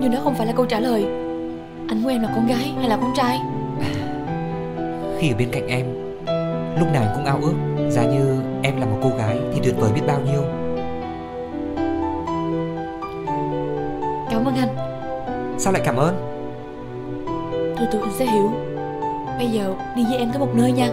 Nhưng 0.00 0.12
đó 0.12 0.18
không 0.24 0.34
phải 0.34 0.46
là 0.46 0.52
câu 0.52 0.66
trả 0.66 0.80
lời. 0.80 1.04
Anh 1.88 2.02
của 2.02 2.08
em 2.08 2.22
là 2.22 2.32
con 2.34 2.46
gái 2.46 2.72
hay 2.78 2.88
là 2.88 2.96
con 2.96 3.12
trai? 3.16 3.38
Khi 5.18 5.30
ở 5.30 5.36
bên 5.38 5.48
cạnh 5.52 5.66
em 5.68 5.86
Lúc 6.78 6.88
nào 6.92 7.02
anh 7.02 7.12
cũng 7.16 7.24
ao 7.24 7.38
ước 7.42 7.54
Giá 7.88 8.02
như 8.04 8.42
em 8.62 8.80
là 8.80 8.86
một 8.86 8.98
cô 9.02 9.10
gái 9.18 9.38
Thì 9.54 9.60
tuyệt 9.64 9.74
vời 9.78 9.90
biết 9.94 10.02
bao 10.06 10.20
nhiêu 10.20 10.42
Sao 15.60 15.72
lại 15.72 15.82
cảm 15.84 15.96
ơn? 15.96 16.16
Từ 17.78 17.86
từ 17.92 18.00
anh 18.00 18.12
sẽ 18.18 18.26
hiểu. 18.26 18.50
Bây 19.38 19.46
giờ 19.46 19.74
đi 19.96 20.04
với 20.08 20.18
em 20.18 20.30
tới 20.30 20.38
một 20.38 20.54
nơi 20.54 20.72
nha. 20.72 20.88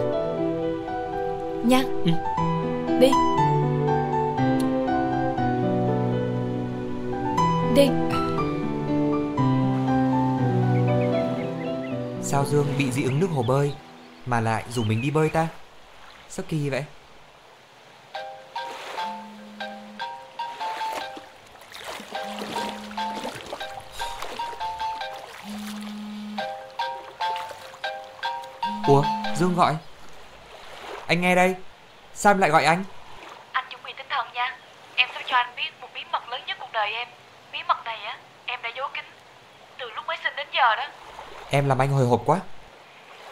Nha. 1.64 1.82
Ừ. 2.04 2.12
Đi. 3.00 3.10
Đi. 7.74 7.88
Sao 12.22 12.44
Dương 12.44 12.66
bị 12.78 12.90
dị 12.90 13.02
ứng 13.04 13.20
nước 13.20 13.30
hồ 13.30 13.42
bơi 13.42 13.72
Mà 14.26 14.40
lại 14.40 14.64
rủ 14.68 14.82
mình 14.82 15.02
đi 15.02 15.10
bơi 15.10 15.28
ta? 15.28 15.48
Sao 16.28 16.44
kỳ 16.48 16.70
vậy 16.70 16.84
Ủa 28.88 29.02
Dương 29.36 29.54
gọi. 29.54 29.76
Anh 31.06 31.20
nghe 31.20 31.34
đây. 31.34 31.54
Sao 32.14 32.32
em 32.32 32.38
lại 32.38 32.50
gọi 32.50 32.64
anh? 32.64 32.84
Anh 33.52 33.64
chuẩn 33.70 33.82
bị 33.84 33.92
tinh 33.96 34.06
thần 34.10 34.26
nha. 34.34 34.56
Em 34.94 35.08
sẽ 35.14 35.22
cho 35.26 35.36
anh 35.36 35.50
biết 35.56 35.70
một 35.80 35.88
bí 35.94 36.00
mật 36.12 36.28
lớn 36.28 36.40
nhất 36.46 36.56
cuộc 36.60 36.72
đời 36.72 36.92
em. 36.92 37.08
Bí 37.52 37.58
mật 37.68 37.84
này 37.84 38.04
á 38.04 38.16
Em 38.46 38.62
đã 38.62 38.70
giấu 38.76 38.88
kín 38.94 39.04
Từ 39.78 39.90
lúc 39.90 40.06
mới 40.06 40.16
sinh 40.24 40.36
đến 40.36 40.46
giờ 40.52 40.76
đó. 40.76 40.86
Em 41.50 41.68
làm 41.68 41.78
anh 41.78 41.88
hồi 41.88 42.06
hộp 42.06 42.22
quá. 42.26 42.38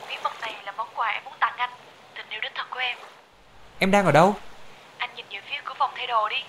Bí 0.09 0.15
mật 0.23 0.41
này 0.41 0.55
là 0.65 0.73
món 0.73 0.89
quà 0.95 1.09
em 1.09 1.25
muốn 1.25 1.35
tặng 1.41 1.55
anh 1.57 1.71
Tình 2.15 2.27
yêu 2.31 2.41
đích 2.41 2.55
thực 2.55 2.71
của 2.71 2.79
em. 2.79 2.99
Em 3.79 3.91
đang 3.91 4.07
ở 4.07 4.13
đâu? 4.13 4.35
Anh 4.99 5.11
nhìn 5.17 5.27
về 5.31 5.41
phía 5.51 5.61
cửa 5.65 5.75
phòng 5.79 5.91
thay 5.97 6.07
đồ 6.07 6.29
đi 6.29 6.43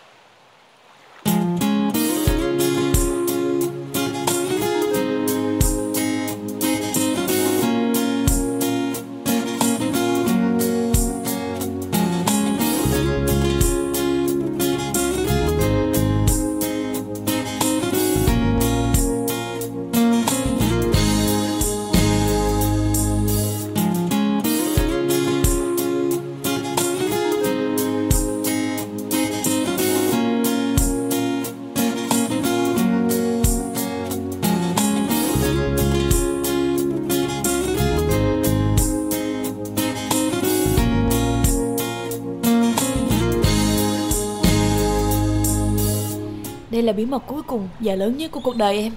là 46.88 46.94
bí 46.94 47.06
mật 47.06 47.24
cuối 47.28 47.42
cùng 47.42 47.70
và 47.80 47.96
lớn 47.96 48.18
nhất 48.18 48.32
của 48.32 48.40
cuộc 48.40 48.56
đời 48.56 48.78
em. 48.78 48.94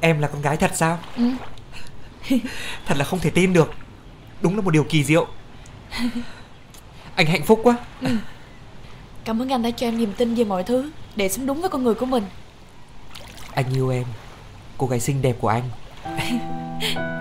Em 0.00 0.20
là 0.20 0.28
con 0.28 0.42
gái 0.42 0.56
thật 0.56 0.70
sao? 0.74 0.98
Ừ. 1.16 1.24
Thật 2.86 2.94
là 2.98 3.04
không 3.04 3.18
thể 3.18 3.30
tin 3.30 3.52
được. 3.52 3.72
Đúng 4.40 4.56
là 4.56 4.62
một 4.62 4.70
điều 4.70 4.84
kỳ 4.84 5.04
diệu. 5.04 5.26
Anh 7.14 7.26
hạnh 7.26 7.42
phúc 7.42 7.60
quá. 7.62 7.76
Cảm 9.24 9.42
ơn 9.42 9.52
anh 9.52 9.62
đã 9.62 9.70
cho 9.70 9.86
em 9.86 9.98
niềm 9.98 10.12
tin 10.16 10.34
về 10.34 10.44
mọi 10.44 10.64
thứ 10.64 10.90
Để 11.16 11.28
sống 11.28 11.46
đúng 11.46 11.60
với 11.60 11.70
con 11.70 11.84
người 11.84 11.94
của 11.94 12.06
mình. 12.06 12.24
Anh 13.54 13.74
yêu 13.74 13.88
em. 13.88 14.04
Cô 14.78 14.86
gái 14.86 15.00
xinh 15.00 15.22
đẹp 15.22 15.36
của 15.40 15.48
anh. 15.48 15.62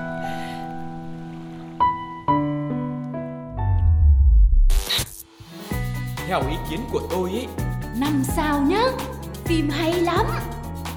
Theo 6.28 6.42
ý 6.50 6.56
kiến 6.70 6.80
của 6.92 7.02
tôi 7.10 7.30
ấy 7.30 7.48
Năm 8.00 8.24
sao 8.36 8.62
nhá 8.62 8.84
Phim 9.49 9.69
hay 9.69 9.93
lắm. 9.93 10.25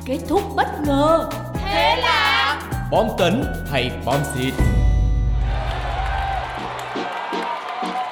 Kết 0.05 0.19
thúc 0.29 0.43
bất 0.57 0.67
ngờ. 0.87 1.31
Thế 1.55 1.97
là 2.03 2.61
Bom 2.91 3.07
tấn 3.19 3.45
hay 3.71 3.91
bom 4.05 4.21
xịt? 4.35 4.55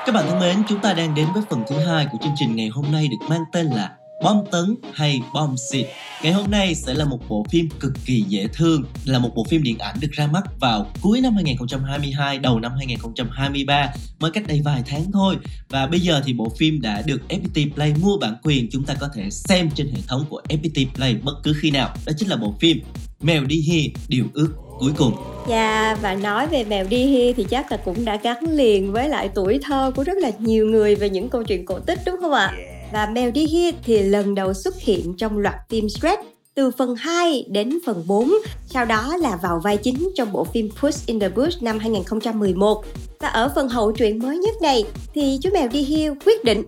Các 0.07 0.15
bạn 0.15 0.25
thân 0.29 0.41
mến, 0.41 0.63
chúng 0.69 0.81
ta 0.81 0.93
đang 0.93 1.15
đến 1.15 1.27
với 1.35 1.43
phần 1.51 1.65
thứ 1.69 1.79
hai 1.87 2.07
của 2.13 2.19
chương 2.23 2.33
trình 2.37 2.57
ngày 2.57 2.69
hôm 2.69 2.85
nay 2.93 3.09
được 3.09 3.27
mang 3.29 3.45
tên 3.53 3.67
là 3.67 3.91
Bom 4.23 4.37
tấn 4.51 4.77
hay 4.93 5.23
bom 5.35 5.57
xịt. 5.57 5.87
Ngày 6.23 6.33
hôm 6.33 6.51
nay 6.51 6.75
sẽ 6.75 6.95
là 6.95 7.05
một 7.05 7.19
bộ 7.29 7.47
phim 7.51 7.69
cực 7.81 7.93
kỳ 8.05 8.25
dễ 8.29 8.47
thương, 8.53 8.85
là 9.05 9.19
một 9.19 9.31
bộ 9.35 9.45
phim 9.49 9.63
điện 9.63 9.79
ảnh 9.79 9.97
được 10.01 10.11
ra 10.13 10.27
mắt 10.27 10.43
vào 10.61 10.87
cuối 11.01 11.21
năm 11.21 11.35
2022, 11.35 12.39
đầu 12.39 12.61
năm 12.61 12.73
2023, 12.77 13.93
mới 14.21 14.31
cách 14.31 14.47
đây 14.47 14.61
vài 14.65 14.83
tháng 14.87 15.13
thôi. 15.13 15.37
Và 15.69 15.87
bây 15.87 16.01
giờ 16.01 16.23
thì 16.25 16.33
bộ 16.33 16.49
phim 16.59 16.81
đã 16.81 17.03
được 17.07 17.21
FPT 17.29 17.73
Play 17.75 17.95
mua 18.03 18.17
bản 18.17 18.37
quyền, 18.43 18.69
chúng 18.71 18.85
ta 18.85 18.95
có 19.01 19.09
thể 19.15 19.31
xem 19.31 19.71
trên 19.75 19.87
hệ 19.87 20.01
thống 20.09 20.25
của 20.29 20.43
FPT 20.49 20.87
Play 20.95 21.15
bất 21.15 21.35
cứ 21.43 21.53
khi 21.61 21.71
nào. 21.71 21.95
Đó 22.07 22.13
chính 22.19 22.29
là 22.29 22.37
bộ 22.37 22.55
phim 22.61 22.81
Mèo 23.21 23.45
đi 23.45 23.57
hi, 23.57 23.93
điều 24.09 24.25
ước 24.35 24.49
cuối 24.79 24.93
cùng. 24.97 25.15
Dạ 25.49 25.97
và 26.03 26.15
nói 26.15 26.47
về 26.47 26.65
mèo 26.65 26.85
đi 26.85 27.07
hi 27.07 27.33
thì 27.33 27.45
chắc 27.51 27.73
là 27.73 27.79
cũng 27.85 28.05
đã 28.05 28.17
gắn 28.23 28.39
liền 28.51 28.93
với 28.93 29.09
lại 29.09 29.31
tuổi 29.35 29.59
thơ 29.63 29.93
của 29.97 30.05
rất 30.05 30.17
là 30.17 30.31
nhiều 30.39 30.67
người 30.67 30.95
về 30.95 31.11
những 31.11 31.29
câu 31.29 31.45
chuyện 31.45 31.67
cổ 31.67 31.79
tích 31.79 31.99
đúng 32.07 32.17
không 32.21 32.33
ạ? 32.33 32.53
Và 32.93 33.07
mèo 33.07 33.31
đi 33.31 33.73
thì 33.85 34.03
lần 34.03 34.35
đầu 34.35 34.55
xuất 34.55 34.81
hiện 34.81 35.15
trong 35.19 35.39
loạt 35.39 35.55
phim 35.69 35.89
Shrek 35.89 36.19
từ 36.55 36.71
phần 36.71 36.95
2 36.95 37.45
đến 37.49 37.79
phần 37.87 38.05
4, 38.07 38.33
sau 38.67 38.85
đó 38.85 39.17
là 39.17 39.39
vào 39.43 39.61
vai 39.65 39.77
chính 39.77 40.11
trong 40.15 40.33
bộ 40.33 40.45
phim 40.45 40.69
Puss 40.81 41.07
in 41.07 41.21
the 41.21 41.29
Bush 41.29 41.63
năm 41.63 41.79
2011. 41.79 42.85
Và 43.21 43.29
ở 43.29 43.53
phần 43.55 43.69
hậu 43.69 43.93
truyện 43.93 44.19
mới 44.19 44.39
nhất 44.39 44.55
này 44.63 44.85
thì 45.15 45.39
chú 45.43 45.51
mèo 45.53 45.69
đi 45.69 46.09
quyết 46.25 46.45
định 46.45 46.63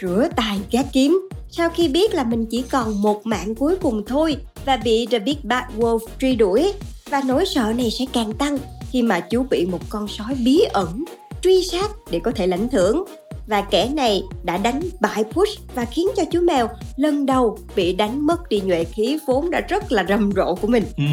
rửa 0.00 0.28
tài 0.36 0.58
gác 0.72 0.86
kiếm. 0.92 1.28
Sau 1.50 1.68
khi 1.70 1.88
biết 1.88 2.14
là 2.14 2.24
mình 2.24 2.46
chỉ 2.50 2.62
còn 2.62 3.02
một 3.02 3.26
mạng 3.26 3.54
cuối 3.54 3.76
cùng 3.82 4.02
thôi 4.06 4.36
và 4.64 4.76
bị 4.76 5.06
The 5.06 5.18
Big 5.18 5.36
Bad 5.42 5.64
Wolf 5.78 5.98
truy 6.20 6.34
đuổi 6.34 6.72
và 7.10 7.22
nỗi 7.26 7.46
sợ 7.46 7.72
này 7.76 7.90
sẽ 7.90 8.04
càng 8.12 8.32
tăng 8.32 8.58
khi 8.90 9.02
mà 9.02 9.20
chú 9.20 9.46
bị 9.50 9.66
một 9.66 9.80
con 9.88 10.08
sói 10.08 10.34
bí 10.44 10.60
ẩn 10.72 11.04
truy 11.42 11.64
sát 11.64 11.90
để 12.10 12.20
có 12.24 12.30
thể 12.30 12.46
lãnh 12.46 12.68
thưởng 12.68 13.04
và 13.46 13.62
kẻ 13.70 13.88
này 13.88 14.22
đã 14.44 14.56
đánh 14.56 14.80
bại 15.00 15.24
Push 15.24 15.74
và 15.74 15.84
khiến 15.84 16.06
cho 16.16 16.22
chú 16.32 16.40
mèo 16.40 16.68
lần 16.96 17.26
đầu 17.26 17.58
bị 17.76 17.92
đánh 17.92 18.26
mất 18.26 18.48
đi 18.48 18.60
nhuệ 18.60 18.84
khí 18.84 19.18
vốn 19.26 19.50
đã 19.50 19.60
rất 19.60 19.92
là 19.92 20.04
rầm 20.08 20.32
rộ 20.32 20.54
của 20.54 20.68
mình. 20.68 20.84
Ừ, 20.96 21.04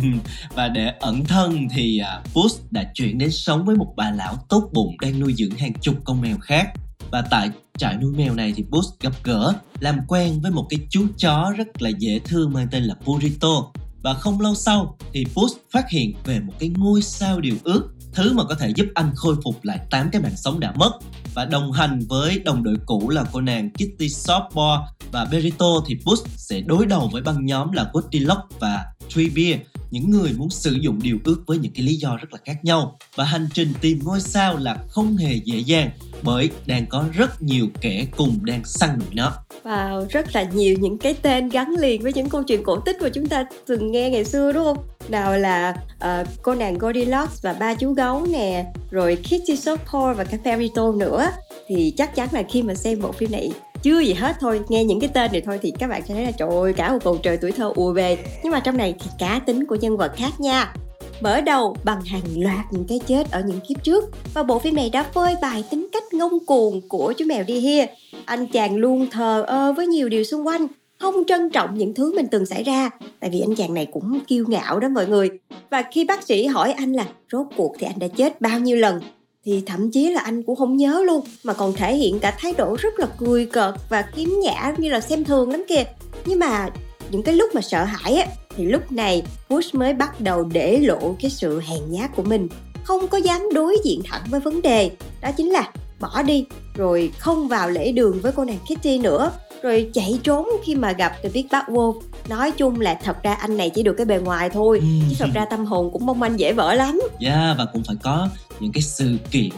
và 0.54 0.68
để 0.68 0.92
ẩn 1.00 1.24
thân 1.24 1.68
thì 1.74 1.98
à, 1.98 2.22
Push 2.32 2.72
đã 2.72 2.90
chuyển 2.94 3.18
đến 3.18 3.30
sống 3.30 3.64
với 3.64 3.76
một 3.76 3.92
bà 3.96 4.10
lão 4.10 4.36
tốt 4.48 4.70
bụng 4.72 4.96
đang 5.00 5.20
nuôi 5.20 5.34
dưỡng 5.38 5.50
hàng 5.50 5.72
chục 5.80 5.94
con 6.04 6.20
mèo 6.20 6.36
khác. 6.38 6.72
Và 7.10 7.22
tại 7.30 7.50
trại 7.78 7.96
nuôi 7.96 8.12
mèo 8.16 8.34
này 8.34 8.52
thì 8.56 8.64
Push 8.70 9.00
gặp 9.00 9.12
gỡ, 9.24 9.52
làm 9.80 10.00
quen 10.08 10.40
với 10.42 10.50
một 10.50 10.66
cái 10.70 10.80
chú 10.90 11.06
chó 11.18 11.52
rất 11.56 11.82
là 11.82 11.90
dễ 11.98 12.20
thương 12.24 12.52
mang 12.52 12.68
tên 12.70 12.82
là 12.82 12.94
Burrito. 13.06 13.72
Và 14.02 14.14
không 14.14 14.40
lâu 14.40 14.54
sau 14.54 14.96
thì 15.12 15.24
Push 15.34 15.56
phát 15.72 15.90
hiện 15.90 16.14
về 16.24 16.40
một 16.40 16.52
cái 16.58 16.70
ngôi 16.76 17.02
sao 17.02 17.40
điều 17.40 17.56
ước 17.64 17.88
Thứ 18.12 18.32
mà 18.32 18.44
có 18.44 18.54
thể 18.54 18.72
giúp 18.76 18.86
anh 18.94 19.12
khôi 19.16 19.36
phục 19.44 19.64
lại 19.64 19.78
8 19.90 20.08
cái 20.12 20.22
mạng 20.22 20.36
sống 20.36 20.60
đã 20.60 20.72
mất 20.76 20.92
Và 21.34 21.44
đồng 21.44 21.72
hành 21.72 22.00
với 22.08 22.38
đồng 22.38 22.62
đội 22.62 22.76
cũ 22.86 23.08
là 23.08 23.24
cô 23.32 23.40
nàng 23.40 23.70
Kitty 23.70 24.08
Softball 24.08 24.82
và 25.12 25.24
Berito 25.24 25.66
thì 25.86 25.98
Bush 26.04 26.26
sẽ 26.36 26.60
đối 26.60 26.86
đầu 26.86 27.10
với 27.12 27.22
băng 27.22 27.46
nhóm 27.46 27.72
là 27.72 27.90
Goldilocks 27.92 28.58
và 28.58 28.84
Treebeard 29.08 29.62
những 29.90 30.10
người 30.10 30.32
muốn 30.36 30.50
sử 30.50 30.72
dụng 30.80 30.98
điều 31.02 31.18
ước 31.24 31.42
với 31.46 31.58
những 31.58 31.72
cái 31.72 31.82
lý 31.82 31.94
do 31.94 32.16
rất 32.16 32.32
là 32.32 32.38
khác 32.44 32.64
nhau 32.64 32.98
và 33.14 33.24
hành 33.24 33.48
trình 33.54 33.72
tìm 33.80 33.98
ngôi 34.02 34.20
sao 34.20 34.56
là 34.56 34.78
không 34.88 35.16
hề 35.16 35.34
dễ 35.44 35.58
dàng 35.58 35.90
bởi 36.22 36.50
đang 36.66 36.86
có 36.86 37.04
rất 37.12 37.42
nhiều 37.42 37.66
kẻ 37.80 38.06
cùng 38.16 38.38
đang 38.44 38.64
săn 38.64 38.98
đuổi 38.98 39.08
nó 39.12 39.32
Wow, 39.64 40.06
rất 40.08 40.34
là 40.34 40.42
nhiều 40.42 40.76
những 40.80 40.98
cái 40.98 41.14
tên 41.22 41.48
gắn 41.48 41.74
liền 41.78 42.02
với 42.02 42.12
những 42.12 42.28
câu 42.28 42.42
chuyện 42.42 42.62
cổ 42.62 42.80
tích 42.80 43.02
mà 43.02 43.08
chúng 43.08 43.26
ta 43.26 43.44
từng 43.66 43.92
nghe 43.92 44.10
ngày 44.10 44.24
xưa 44.24 44.52
đúng 44.52 44.64
không? 44.64 44.78
Nào 45.08 45.38
là 45.38 45.76
uh, 45.94 46.28
cô 46.42 46.54
nàng 46.54 46.78
Goldilocks 46.78 47.42
và 47.42 47.52
ba 47.52 47.74
chú 47.74 47.92
gấu 47.92 48.26
nè, 48.26 48.64
rồi 48.90 49.16
Kitty 49.16 49.54
Softcore 49.54 50.14
và 50.14 50.24
cả 50.24 50.38
Perito 50.44 50.92
nữa. 50.92 51.30
Thì 51.68 51.94
chắc 51.96 52.14
chắn 52.14 52.28
là 52.32 52.42
khi 52.42 52.62
mà 52.62 52.74
xem 52.74 53.00
bộ 53.02 53.12
phim 53.12 53.32
này 53.32 53.50
chưa 53.82 54.00
gì 54.00 54.12
hết 54.12 54.36
thôi, 54.40 54.60
nghe 54.68 54.84
những 54.84 55.00
cái 55.00 55.10
tên 55.14 55.32
này 55.32 55.40
thôi 55.40 55.58
thì 55.62 55.72
các 55.78 55.86
bạn 55.86 56.02
sẽ 56.08 56.14
thấy 56.14 56.24
là 56.24 56.30
trời 56.30 56.48
ơi, 56.48 56.72
cả 56.72 56.92
một 56.92 56.98
bầu 57.04 57.18
trời 57.22 57.36
tuổi 57.36 57.52
thơ 57.52 57.72
ùa 57.74 57.92
về. 57.92 58.18
Nhưng 58.42 58.52
mà 58.52 58.60
trong 58.60 58.76
này 58.76 58.94
thì 59.00 59.10
cá 59.18 59.40
tính 59.46 59.66
của 59.66 59.74
nhân 59.74 59.96
vật 59.96 60.12
khác 60.16 60.40
nha. 60.40 60.74
Mở 61.20 61.40
đầu 61.40 61.76
bằng 61.84 62.00
hàng 62.04 62.22
loạt 62.36 62.66
những 62.70 62.84
cái 62.88 63.00
chết 63.06 63.30
ở 63.30 63.42
những 63.46 63.60
kiếp 63.68 63.84
trước. 63.84 64.04
Và 64.34 64.42
bộ 64.42 64.58
phim 64.58 64.74
này 64.74 64.90
đã 64.90 65.02
phơi 65.02 65.34
bày 65.42 65.64
tính 65.70 65.88
cách 65.92 66.12
ngông 66.12 66.46
cuồng 66.46 66.88
của 66.88 67.12
chú 67.16 67.24
mèo 67.28 67.44
đi 67.44 67.60
hia 67.60 67.86
anh 68.24 68.46
chàng 68.46 68.76
luôn 68.76 69.06
thờ 69.10 69.44
ơ 69.46 69.72
với 69.72 69.86
nhiều 69.86 70.08
điều 70.08 70.24
xung 70.24 70.46
quanh, 70.46 70.66
không 70.98 71.14
trân 71.28 71.50
trọng 71.50 71.78
những 71.78 71.94
thứ 71.94 72.14
mình 72.16 72.26
từng 72.30 72.46
xảy 72.46 72.62
ra. 72.62 72.90
Tại 73.20 73.30
vì 73.30 73.40
anh 73.40 73.54
chàng 73.54 73.74
này 73.74 73.86
cũng 73.86 74.20
kiêu 74.26 74.44
ngạo 74.48 74.80
đó 74.80 74.88
mọi 74.88 75.06
người. 75.06 75.30
Và 75.70 75.82
khi 75.92 76.04
bác 76.04 76.22
sĩ 76.22 76.46
hỏi 76.46 76.72
anh 76.72 76.92
là 76.92 77.06
rốt 77.32 77.46
cuộc 77.56 77.74
thì 77.78 77.86
anh 77.86 77.98
đã 77.98 78.08
chết 78.08 78.40
bao 78.40 78.58
nhiêu 78.58 78.76
lần? 78.76 79.00
Thì 79.44 79.62
thậm 79.66 79.90
chí 79.90 80.10
là 80.10 80.20
anh 80.20 80.42
cũng 80.42 80.56
không 80.56 80.76
nhớ 80.76 81.02
luôn 81.06 81.24
mà 81.44 81.52
còn 81.52 81.72
thể 81.72 81.96
hiện 81.96 82.18
cả 82.18 82.34
thái 82.38 82.52
độ 82.58 82.76
rất 82.80 82.98
là 82.98 83.06
cười 83.18 83.46
cợt 83.46 83.74
và 83.88 84.02
kiếm 84.02 84.40
nhã 84.42 84.72
như 84.78 84.88
là 84.90 85.00
xem 85.00 85.24
thường 85.24 85.50
lắm 85.50 85.64
kìa. 85.68 85.84
Nhưng 86.26 86.38
mà 86.38 86.68
những 87.10 87.22
cái 87.22 87.34
lúc 87.34 87.54
mà 87.54 87.60
sợ 87.60 87.84
hãi 87.84 88.14
á 88.14 88.26
thì 88.56 88.64
lúc 88.64 88.92
này 88.92 89.22
Bush 89.48 89.74
mới 89.74 89.94
bắt 89.94 90.20
đầu 90.20 90.42
để 90.44 90.78
lộ 90.80 91.16
cái 91.20 91.30
sự 91.30 91.60
hèn 91.60 91.80
nhát 91.88 92.16
của 92.16 92.22
mình. 92.22 92.48
Không 92.84 93.08
có 93.08 93.18
dám 93.18 93.42
đối 93.54 93.76
diện 93.84 94.02
thẳng 94.04 94.22
với 94.30 94.40
vấn 94.40 94.62
đề. 94.62 94.90
Đó 95.20 95.30
chính 95.36 95.50
là 95.50 95.70
bỏ 96.00 96.22
đi 96.22 96.44
rồi 96.74 97.12
không 97.18 97.48
vào 97.48 97.70
lễ 97.70 97.92
đường 97.92 98.20
với 98.20 98.32
cô 98.32 98.44
nàng 98.44 98.58
Kitty 98.64 98.98
nữa 98.98 99.32
rồi 99.62 99.90
chạy 99.94 100.18
trốn 100.22 100.48
khi 100.64 100.74
mà 100.74 100.92
gặp 100.92 101.12
The 101.22 101.28
Big 101.34 101.46
Bad 101.50 101.64
Wolf. 101.64 102.00
Nói 102.28 102.50
chung 102.50 102.80
là 102.80 103.00
thật 103.04 103.22
ra 103.22 103.34
anh 103.34 103.56
này 103.56 103.70
chỉ 103.70 103.82
được 103.82 103.94
cái 103.96 104.06
bề 104.06 104.18
ngoài 104.18 104.50
thôi 104.50 104.78
Ừ. 104.80 104.86
chứ 105.10 105.16
thật 105.18 105.28
ra 105.34 105.44
tâm 105.44 105.64
hồn 105.64 105.90
cũng 105.92 106.06
mong 106.06 106.20
manh 106.20 106.38
dễ 106.40 106.52
vỡ 106.52 106.74
lắm. 106.74 107.00
Yeah, 107.20 107.58
và 107.58 107.66
cũng 107.72 107.82
phải 107.86 107.96
có 108.02 108.28
những 108.60 108.72
cái 108.72 108.82
sự 108.82 109.16
kiện 109.30 109.50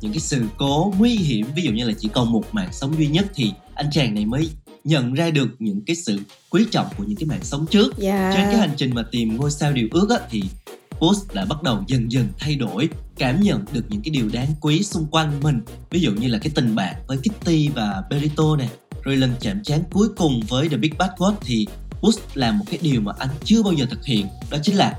những 0.00 0.12
cái 0.12 0.20
sự 0.20 0.42
cố 0.56 0.94
nguy 0.98 1.16
hiểm 1.16 1.46
ví 1.56 1.62
dụ 1.62 1.72
như 1.72 1.84
là 1.84 1.92
chỉ 1.98 2.08
còn 2.12 2.32
một 2.32 2.44
mạng 2.52 2.68
sống 2.72 2.94
duy 2.98 3.06
nhất 3.06 3.26
thì 3.34 3.52
anh 3.74 3.86
chàng 3.92 4.14
này 4.14 4.26
mới 4.26 4.50
nhận 4.84 5.14
ra 5.14 5.30
được 5.30 5.48
những 5.58 5.80
cái 5.86 5.96
sự 5.96 6.20
quý 6.50 6.64
trọng 6.70 6.86
của 6.96 7.04
những 7.04 7.16
cái 7.16 7.26
mạng 7.26 7.42
sống 7.42 7.66
trước. 7.70 7.98
Dạ. 7.98 8.32
Trên 8.34 8.44
cái 8.44 8.56
hành 8.56 8.72
trình 8.76 8.94
mà 8.94 9.02
tìm 9.10 9.36
ngôi 9.36 9.50
sao 9.50 9.72
điều 9.72 9.88
ước 9.90 10.10
á, 10.10 10.16
thì 10.30 10.42
Post 10.90 11.34
đã 11.34 11.44
bắt 11.44 11.62
đầu 11.62 11.84
dần 11.86 12.12
dần 12.12 12.28
thay 12.38 12.54
đổi 12.54 12.88
cảm 13.18 13.40
nhận 13.40 13.64
được 13.72 13.84
những 13.88 14.02
cái 14.02 14.10
điều 14.10 14.28
đáng 14.32 14.48
quý 14.60 14.82
xung 14.82 15.06
quanh 15.06 15.40
mình. 15.42 15.60
Ví 15.90 16.00
dụ 16.00 16.12
như 16.12 16.28
là 16.28 16.38
cái 16.38 16.52
tình 16.54 16.74
bạn 16.74 16.94
với 17.08 17.16
Kitty 17.18 17.68
và 17.68 18.02
Berito 18.10 18.56
nè 18.56 18.68
rồi 19.02 19.16
lần 19.16 19.32
chạm 19.40 19.62
trán 19.62 19.82
cuối 19.92 20.08
cùng 20.16 20.40
với 20.48 20.68
The 20.68 20.76
Big 20.76 20.92
Bad 20.98 21.10
Wolf 21.10 21.34
thì 21.40 21.66
Post 22.00 22.20
làm 22.34 22.58
một 22.58 22.64
cái 22.70 22.78
điều 22.82 23.00
mà 23.00 23.12
anh 23.18 23.28
chưa 23.44 23.62
bao 23.62 23.72
giờ 23.72 23.86
thực 23.90 24.04
hiện 24.04 24.26
đó 24.50 24.58
chính 24.62 24.76
là 24.76 24.98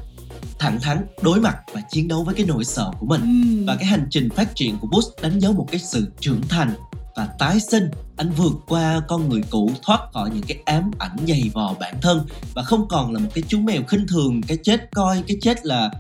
thẳng 0.63 0.79
thắn 0.81 1.05
đối 1.21 1.39
mặt 1.39 1.57
và 1.73 1.81
chiến 1.89 2.07
đấu 2.07 2.23
với 2.23 2.35
cái 2.35 2.45
nỗi 2.45 2.65
sợ 2.65 2.91
của 2.99 3.05
mình. 3.05 3.63
Và 3.67 3.75
cái 3.75 3.85
hành 3.85 4.07
trình 4.09 4.29
phát 4.29 4.55
triển 4.55 4.77
của 4.79 4.87
Bush 4.87 5.21
đánh 5.21 5.39
dấu 5.39 5.53
một 5.53 5.67
cái 5.71 5.79
sự 5.79 6.11
trưởng 6.19 6.41
thành 6.49 6.73
và 7.15 7.27
tái 7.39 7.59
sinh. 7.59 7.89
Anh 8.17 8.31
vượt 8.37 8.53
qua 8.67 9.01
con 9.07 9.29
người 9.29 9.43
cũ 9.49 9.71
thoát 9.83 9.99
khỏi 10.13 10.29
những 10.33 10.43
cái 10.47 10.57
ám 10.65 10.91
ảnh 10.99 11.17
dày 11.27 11.51
vò 11.53 11.75
bản 11.79 11.95
thân 12.01 12.25
và 12.53 12.63
không 12.63 12.87
còn 12.87 13.13
là 13.13 13.19
một 13.19 13.29
cái 13.33 13.43
chú 13.47 13.59
mèo 13.59 13.83
khinh 13.83 14.07
thường 14.07 14.41
cái 14.47 14.57
chết 14.63 14.89
coi 14.91 15.23
cái 15.27 15.37
chết 15.41 15.65
là 15.65 15.91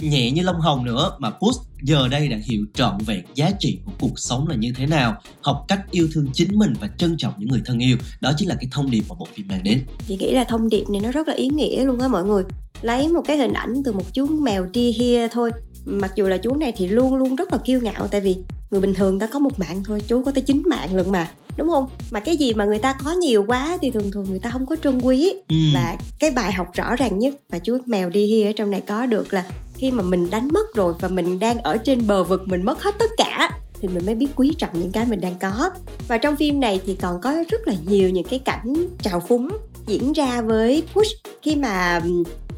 nhẹ 0.00 0.30
như 0.30 0.42
lông 0.42 0.60
hồng 0.60 0.84
nữa. 0.84 1.12
Mà 1.18 1.30
Bush 1.40 1.60
giờ 1.82 2.08
đây 2.08 2.28
đã 2.28 2.36
hiểu 2.42 2.64
trọn 2.74 2.98
vẹn 3.06 3.24
giá 3.34 3.50
trị 3.58 3.78
của 3.84 3.92
cuộc 4.00 4.18
sống 4.18 4.48
là 4.48 4.54
như 4.54 4.72
thế 4.76 4.86
nào 4.86 5.16
học 5.40 5.64
cách 5.68 5.80
yêu 5.90 6.08
thương 6.12 6.26
chính 6.32 6.58
mình 6.58 6.72
và 6.80 6.88
trân 6.98 7.16
trọng 7.18 7.34
những 7.38 7.48
người 7.48 7.62
thân 7.64 7.78
yêu. 7.78 7.96
Đó 8.20 8.32
chính 8.36 8.48
là 8.48 8.54
cái 8.54 8.68
thông 8.70 8.90
điệp 8.90 9.02
mà 9.08 9.14
bộ 9.18 9.28
phim 9.34 9.48
mang 9.48 9.62
đến. 9.62 9.80
Chị 10.08 10.16
nghĩ 10.16 10.32
là 10.32 10.44
thông 10.44 10.68
điệp 10.68 10.84
này 10.90 11.00
nó 11.00 11.12
rất 11.12 11.28
là 11.28 11.34
ý 11.34 11.48
nghĩa 11.48 11.84
luôn 11.84 12.00
á 12.00 12.08
mọi 12.08 12.24
người. 12.24 12.42
Lấy 12.82 13.08
một 13.08 13.22
cái 13.26 13.36
hình 13.36 13.52
ảnh 13.52 13.82
từ 13.84 13.92
một 13.92 14.14
chú 14.14 14.26
mèo 14.26 14.66
đi 14.72 14.92
hia 14.92 15.28
thôi. 15.28 15.50
Mặc 15.84 16.12
dù 16.16 16.26
là 16.26 16.36
chú 16.36 16.54
này 16.54 16.72
thì 16.76 16.88
luôn 16.88 17.14
luôn 17.14 17.36
rất 17.36 17.52
là 17.52 17.58
kiêu 17.58 17.80
ngạo 17.80 18.08
tại 18.08 18.20
vì 18.20 18.36
người 18.70 18.80
bình 18.80 18.94
thường 18.94 19.18
ta 19.18 19.26
có 19.26 19.38
một 19.38 19.58
mạng 19.58 19.82
thôi 19.84 20.02
chú 20.06 20.22
có 20.24 20.30
tới 20.30 20.42
chín 20.42 20.62
mạng 20.66 20.94
lận 20.94 21.12
mà 21.12 21.30
đúng 21.56 21.68
không? 21.68 21.86
Mà 22.10 22.20
cái 22.20 22.36
gì 22.36 22.54
mà 22.54 22.64
người 22.64 22.78
ta 22.78 22.92
có 23.04 23.12
nhiều 23.12 23.44
quá 23.46 23.78
thì 23.82 23.90
thường 23.90 24.10
thường 24.10 24.26
người 24.30 24.38
ta 24.38 24.50
không 24.50 24.66
có 24.66 24.76
trân 24.84 25.00
quý. 25.00 25.34
Ừ. 25.48 25.56
và 25.74 25.96
cái 26.18 26.30
bài 26.30 26.52
học 26.52 26.66
rõ 26.74 26.96
ràng 26.96 27.18
nhất 27.18 27.34
mà 27.52 27.58
chú 27.58 27.78
mèo 27.86 28.10
đi 28.10 28.26
hia 28.26 28.46
ở 28.46 28.52
trong 28.56 28.70
này 28.70 28.80
có 28.80 29.06
được 29.06 29.32
là 29.32 29.44
khi 29.80 29.90
mà 29.90 30.02
mình 30.02 30.30
đánh 30.30 30.48
mất 30.52 30.74
rồi 30.74 30.94
và 31.00 31.08
mình 31.08 31.38
đang 31.38 31.58
ở 31.58 31.76
trên 31.76 32.06
bờ 32.06 32.24
vực 32.24 32.48
mình 32.48 32.64
mất 32.64 32.82
hết 32.82 32.94
tất 32.98 33.10
cả 33.16 33.50
thì 33.80 33.88
mình 33.88 34.06
mới 34.06 34.14
biết 34.14 34.28
quý 34.36 34.54
trọng 34.58 34.70
những 34.72 34.92
cái 34.92 35.06
mình 35.06 35.20
đang 35.20 35.34
có. 35.40 35.70
Và 36.08 36.18
trong 36.18 36.36
phim 36.36 36.60
này 36.60 36.80
thì 36.86 36.94
còn 36.94 37.20
có 37.20 37.34
rất 37.48 37.68
là 37.68 37.74
nhiều 37.86 38.10
những 38.10 38.24
cái 38.24 38.38
cảnh 38.38 38.86
trào 39.02 39.20
phúng 39.20 39.48
diễn 39.86 40.12
ra 40.12 40.42
với 40.42 40.82
Push. 40.94 41.16
Khi 41.42 41.56
mà 41.56 42.00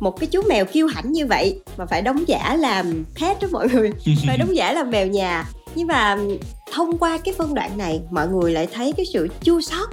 một 0.00 0.20
cái 0.20 0.26
chú 0.26 0.42
mèo 0.48 0.64
kiêu 0.64 0.86
hãnh 0.86 1.12
như 1.12 1.26
vậy 1.26 1.60
mà 1.76 1.86
phải 1.86 2.02
đóng 2.02 2.24
giả 2.28 2.56
làm 2.56 3.04
pet 3.20 3.40
đó 3.42 3.48
mọi 3.52 3.68
người 3.68 3.92
phải 4.26 4.38
đóng 4.38 4.56
giả 4.56 4.72
làm 4.72 4.90
mèo 4.90 5.06
nhà. 5.06 5.44
Nhưng 5.74 5.86
mà 5.86 6.18
thông 6.72 6.98
qua 6.98 7.18
cái 7.18 7.34
phân 7.34 7.54
đoạn 7.54 7.78
này 7.78 8.00
mọi 8.10 8.28
người 8.28 8.52
lại 8.52 8.68
thấy 8.72 8.92
cái 8.92 9.06
sự 9.12 9.28
chua 9.42 9.60
xót 9.60 9.88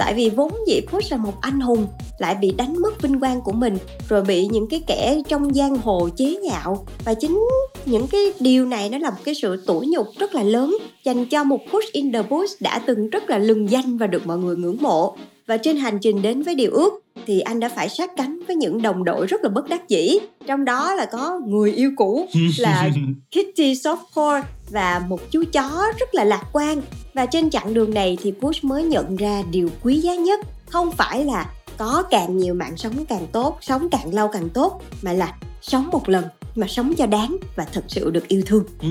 tại 0.00 0.14
vì 0.14 0.30
vốn 0.30 0.52
dĩ 0.66 0.80
Push 0.80 1.12
là 1.12 1.18
một 1.18 1.32
anh 1.40 1.60
hùng, 1.60 1.86
lại 2.18 2.34
bị 2.40 2.52
đánh 2.56 2.82
mất 2.82 3.02
vinh 3.02 3.20
quang 3.20 3.40
của 3.40 3.52
mình, 3.52 3.78
rồi 4.08 4.22
bị 4.22 4.46
những 4.46 4.68
cái 4.68 4.82
kẻ 4.86 5.22
trong 5.28 5.54
giang 5.54 5.76
hồ 5.76 6.08
chế 6.16 6.36
nhạo. 6.42 6.86
Và 7.04 7.14
chính 7.14 7.46
những 7.86 8.06
cái 8.06 8.20
điều 8.40 8.66
này 8.66 8.88
nó 8.88 8.98
là 8.98 9.10
một 9.10 9.16
cái 9.24 9.34
sự 9.34 9.64
tủi 9.66 9.86
nhục 9.86 10.06
rất 10.18 10.34
là 10.34 10.42
lớn, 10.42 10.76
dành 11.04 11.26
cho 11.26 11.44
một 11.44 11.58
Push 11.72 11.92
in 11.92 12.12
the 12.12 12.22
Bush 12.22 12.62
đã 12.62 12.78
từng 12.86 13.10
rất 13.10 13.30
là 13.30 13.38
lừng 13.38 13.70
danh 13.70 13.98
và 13.98 14.06
được 14.06 14.26
mọi 14.26 14.38
người 14.38 14.56
ngưỡng 14.56 14.76
mộ. 14.80 15.16
Và 15.46 15.56
trên 15.56 15.76
hành 15.76 15.98
trình 16.02 16.22
đến 16.22 16.42
với 16.42 16.54
điều 16.54 16.70
ước 16.70 17.02
thì 17.26 17.40
anh 17.40 17.60
đã 17.60 17.68
phải 17.68 17.88
sát 17.88 18.10
cánh 18.16 18.40
với 18.46 18.56
những 18.56 18.82
đồng 18.82 19.04
đội 19.04 19.26
rất 19.26 19.40
là 19.42 19.48
bất 19.48 19.68
đắc 19.68 19.88
dĩ. 19.88 20.18
Trong 20.46 20.64
đó 20.64 20.94
là 20.94 21.04
có 21.04 21.40
người 21.46 21.72
yêu 21.72 21.92
cũ 21.96 22.26
là 22.58 22.90
Kitty 23.30 23.74
Softcore 23.74 24.42
và 24.70 25.02
một 25.08 25.20
chú 25.30 25.44
chó 25.52 25.92
rất 25.98 26.14
là 26.14 26.24
lạc 26.24 26.44
quan. 26.52 26.82
Và 27.14 27.26
trên 27.26 27.50
chặng 27.50 27.74
đường 27.74 27.94
này 27.94 28.18
thì 28.22 28.32
Bush 28.40 28.64
mới 28.64 28.84
nhận 28.84 29.16
ra 29.16 29.42
điều 29.50 29.70
quý 29.82 29.98
giá 29.98 30.14
nhất. 30.14 30.40
Không 30.66 30.92
phải 30.92 31.24
là 31.24 31.50
có 31.78 32.02
càng 32.10 32.38
nhiều 32.38 32.54
mạng 32.54 32.76
sống 32.76 33.04
càng 33.08 33.26
tốt 33.32 33.58
sống 33.60 33.88
càng 33.90 34.14
lâu 34.14 34.28
càng 34.28 34.48
tốt 34.48 34.82
mà 35.02 35.12
là 35.12 35.34
sống 35.62 35.88
một 35.92 36.08
lần 36.08 36.24
mà 36.54 36.66
sống 36.66 36.94
cho 36.94 37.06
đáng 37.06 37.36
và 37.56 37.66
thật 37.72 37.84
sự 37.88 38.10
được 38.10 38.28
yêu 38.28 38.42
thương. 38.46 38.64
Ừ. 38.82 38.88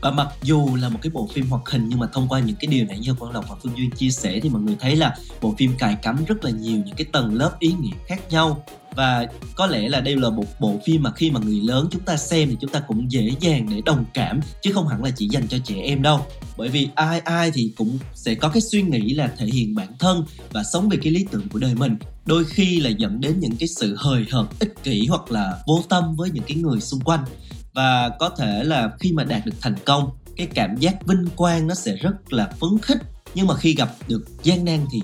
Và 0.00 0.10
mặc 0.10 0.28
dù 0.42 0.76
là 0.76 0.88
một 0.88 0.98
cái 1.02 1.10
bộ 1.10 1.28
phim 1.32 1.46
hoạt 1.46 1.62
hình, 1.66 1.88
nhưng 1.88 1.98
mà 1.98 2.06
thông 2.12 2.28
qua 2.28 2.40
những 2.40 2.56
cái 2.56 2.66
điều 2.66 2.84
nãy 2.86 2.98
như 2.98 3.14
Quang 3.14 3.32
Lộc 3.32 3.48
và 3.48 3.56
Phương 3.62 3.72
Duyên 3.76 3.90
chia 3.90 4.10
sẻ 4.10 4.40
thì 4.42 4.48
mọi 4.48 4.62
người 4.62 4.76
thấy 4.80 4.96
là 4.96 5.16
bộ 5.40 5.54
phim 5.58 5.72
cài 5.78 5.96
cắm 6.02 6.24
rất 6.24 6.44
là 6.44 6.50
nhiều 6.50 6.82
những 6.86 6.96
cái 6.96 7.06
tầng 7.12 7.34
lớp 7.34 7.58
ý 7.58 7.72
nghĩa 7.80 7.96
khác 8.06 8.20
nhau. 8.30 8.64
Và 8.94 9.26
có 9.54 9.66
lẽ 9.66 9.88
là 9.88 10.00
đây 10.00 10.16
là 10.16 10.30
một 10.30 10.44
bộ 10.60 10.80
phim 10.86 11.02
mà 11.02 11.12
khi 11.12 11.30
mà 11.30 11.40
người 11.40 11.60
lớn 11.60 11.88
chúng 11.90 12.02
ta 12.02 12.16
xem 12.16 12.48
thì 12.48 12.56
chúng 12.60 12.70
ta 12.70 12.80
cũng 12.80 13.12
dễ 13.12 13.30
dàng 13.40 13.66
để 13.70 13.80
đồng 13.84 14.04
cảm, 14.14 14.40
chứ 14.62 14.72
không 14.72 14.88
hẳn 14.88 15.04
là 15.04 15.10
chỉ 15.16 15.28
dành 15.28 15.48
cho 15.48 15.58
trẻ 15.64 15.74
em 15.82 16.02
đâu. 16.02 16.26
Bởi 16.56 16.68
vì 16.68 16.88
ai 16.94 17.20
ai 17.20 17.50
thì 17.54 17.72
cũng 17.76 17.98
sẽ 18.14 18.34
có 18.34 18.48
cái 18.48 18.60
suy 18.60 18.82
nghĩ 18.82 19.14
là 19.14 19.32
thể 19.36 19.46
hiện 19.46 19.74
bản 19.74 19.88
thân 19.98 20.24
và 20.52 20.64
sống 20.64 20.88
về 20.88 20.98
cái 21.02 21.12
lý 21.12 21.26
tưởng 21.30 21.48
của 21.48 21.58
đời 21.58 21.74
mình. 21.74 21.96
Đôi 22.26 22.44
khi 22.44 22.80
là 22.80 22.90
dẫn 22.90 23.20
đến 23.20 23.40
những 23.40 23.56
cái 23.56 23.68
sự 23.68 23.96
hời 23.98 24.24
hợt, 24.30 24.46
ích 24.58 24.74
kỷ 24.82 25.06
hoặc 25.06 25.30
là 25.30 25.62
vô 25.66 25.84
tâm 25.88 26.16
với 26.16 26.30
những 26.30 26.44
cái 26.46 26.56
người 26.56 26.80
xung 26.80 27.00
quanh 27.00 27.24
và 27.74 28.10
có 28.18 28.28
thể 28.28 28.64
là 28.64 28.90
khi 29.00 29.12
mà 29.12 29.24
đạt 29.24 29.46
được 29.46 29.54
thành 29.60 29.76
công 29.84 30.10
cái 30.36 30.46
cảm 30.54 30.76
giác 30.76 31.06
vinh 31.06 31.26
quang 31.36 31.66
nó 31.66 31.74
sẽ 31.74 31.94
rất 31.94 32.32
là 32.32 32.50
phấn 32.60 32.70
khích. 32.82 32.98
Nhưng 33.34 33.46
mà 33.46 33.54
khi 33.54 33.74
gặp 33.74 33.90
được 34.08 34.24
gian 34.42 34.64
nan 34.64 34.86
thì 34.92 35.02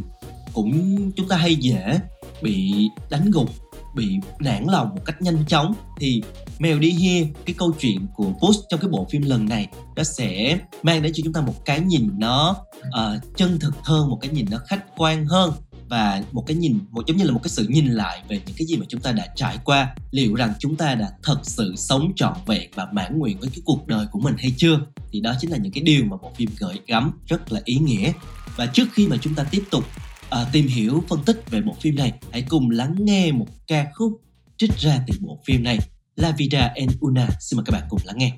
cũng 0.53 0.97
chúng 1.17 1.29
ta 1.29 1.37
hay 1.37 1.57
dễ 1.57 2.01
bị 2.43 2.89
đánh 3.11 3.31
gục 3.31 3.51
bị 3.95 4.19
nản 4.41 4.65
lòng 4.65 4.89
một 4.89 5.03
cách 5.05 5.23
nhanh 5.23 5.45
chóng. 5.49 5.75
Thì 6.01 6.23
Mèo 6.59 6.79
đi 6.79 6.91
here 6.91 7.29
cái 7.45 7.55
câu 7.59 7.73
chuyện 7.81 8.07
của 8.15 8.31
Bush 8.41 8.65
trong 8.69 8.81
cái 8.81 8.91
bộ 8.91 9.07
phim 9.11 9.23
lần 9.23 9.49
này 9.49 9.69
nó 9.97 10.03
sẽ 10.03 10.59
mang 10.83 11.03
đến 11.03 11.13
cho 11.17 11.21
chúng 11.25 11.33
ta 11.33 11.41
một 11.41 11.65
cái 11.65 11.81
nhìn 11.81 12.11
nó 12.19 12.57
uh, 12.89 13.37
chân 13.37 13.59
thực 13.59 13.75
hơn 13.83 14.11
một 14.11 14.19
cái 14.21 14.31
nhìn 14.31 14.47
nó 14.51 14.59
khách 14.67 14.85
quan 14.97 15.27
hơn 15.27 15.53
và 15.89 16.23
một 16.33 16.45
cái 16.47 16.57
nhìn 16.57 16.79
một 16.91 17.07
giống 17.07 17.17
như 17.17 17.25
là 17.25 17.33
một 17.33 17.41
cái 17.43 17.51
sự 17.51 17.67
nhìn 17.69 17.87
lại 17.87 18.23
về 18.29 18.41
những 18.47 18.57
cái 18.57 18.67
gì 18.67 18.77
mà 18.77 18.87
chúng 18.89 19.01
ta 19.01 19.13
đã 19.13 19.27
trải 19.37 19.59
qua. 19.65 19.95
Liệu 20.11 20.35
rằng 20.35 20.53
chúng 20.59 20.77
ta 20.77 20.95
đã 20.95 21.11
thật 21.23 21.39
sự 21.43 21.75
sống 21.77 22.13
trọn 22.17 22.35
vẹn 22.47 22.71
và 22.75 22.89
mãn 22.93 23.19
nguyện 23.19 23.39
với 23.41 23.49
cái 23.51 23.61
cuộc 23.65 23.87
đời 23.87 24.07
của 24.11 24.21
mình 24.21 24.35
hay 24.39 24.53
chưa? 24.57 24.81
Thì 25.13 25.21
đó 25.21 25.35
chính 25.41 25.51
là 25.51 25.57
những 25.57 25.73
cái 25.73 25.83
điều 25.83 26.05
mà 26.05 26.17
bộ 26.23 26.33
phim 26.37 26.51
gợi 26.59 26.81
gắm 26.87 27.11
rất 27.27 27.53
là 27.53 27.61
ý 27.65 27.75
nghĩa. 27.79 28.13
Và 28.57 28.67
trước 28.67 28.89
khi 28.93 29.09
mà 29.09 29.17
chúng 29.21 29.35
ta 29.35 29.45
tiếp 29.51 29.63
tục 29.71 29.85
à, 30.31 30.47
tìm 30.53 30.67
hiểu 30.67 31.05
phân 31.09 31.25
tích 31.25 31.51
về 31.51 31.61
bộ 31.61 31.77
phim 31.81 31.97
này 31.97 32.13
hãy 32.33 32.43
cùng 32.49 32.71
lắng 32.71 32.95
nghe 32.99 33.33
một 33.33 33.47
ca 33.67 33.87
khúc 33.95 34.13
trích 34.57 34.79
ra 34.79 34.99
từ 35.07 35.15
bộ 35.21 35.39
phim 35.47 35.65
này 35.65 35.79
La 36.17 36.31
Vida 36.31 36.73
en 36.75 36.89
Una. 37.01 37.29
Xin 37.41 37.57
mời 37.57 37.65
các 37.67 37.73
bạn 37.73 37.87
cùng 37.89 38.01
lắng 38.05 38.19
nghe. 38.19 38.33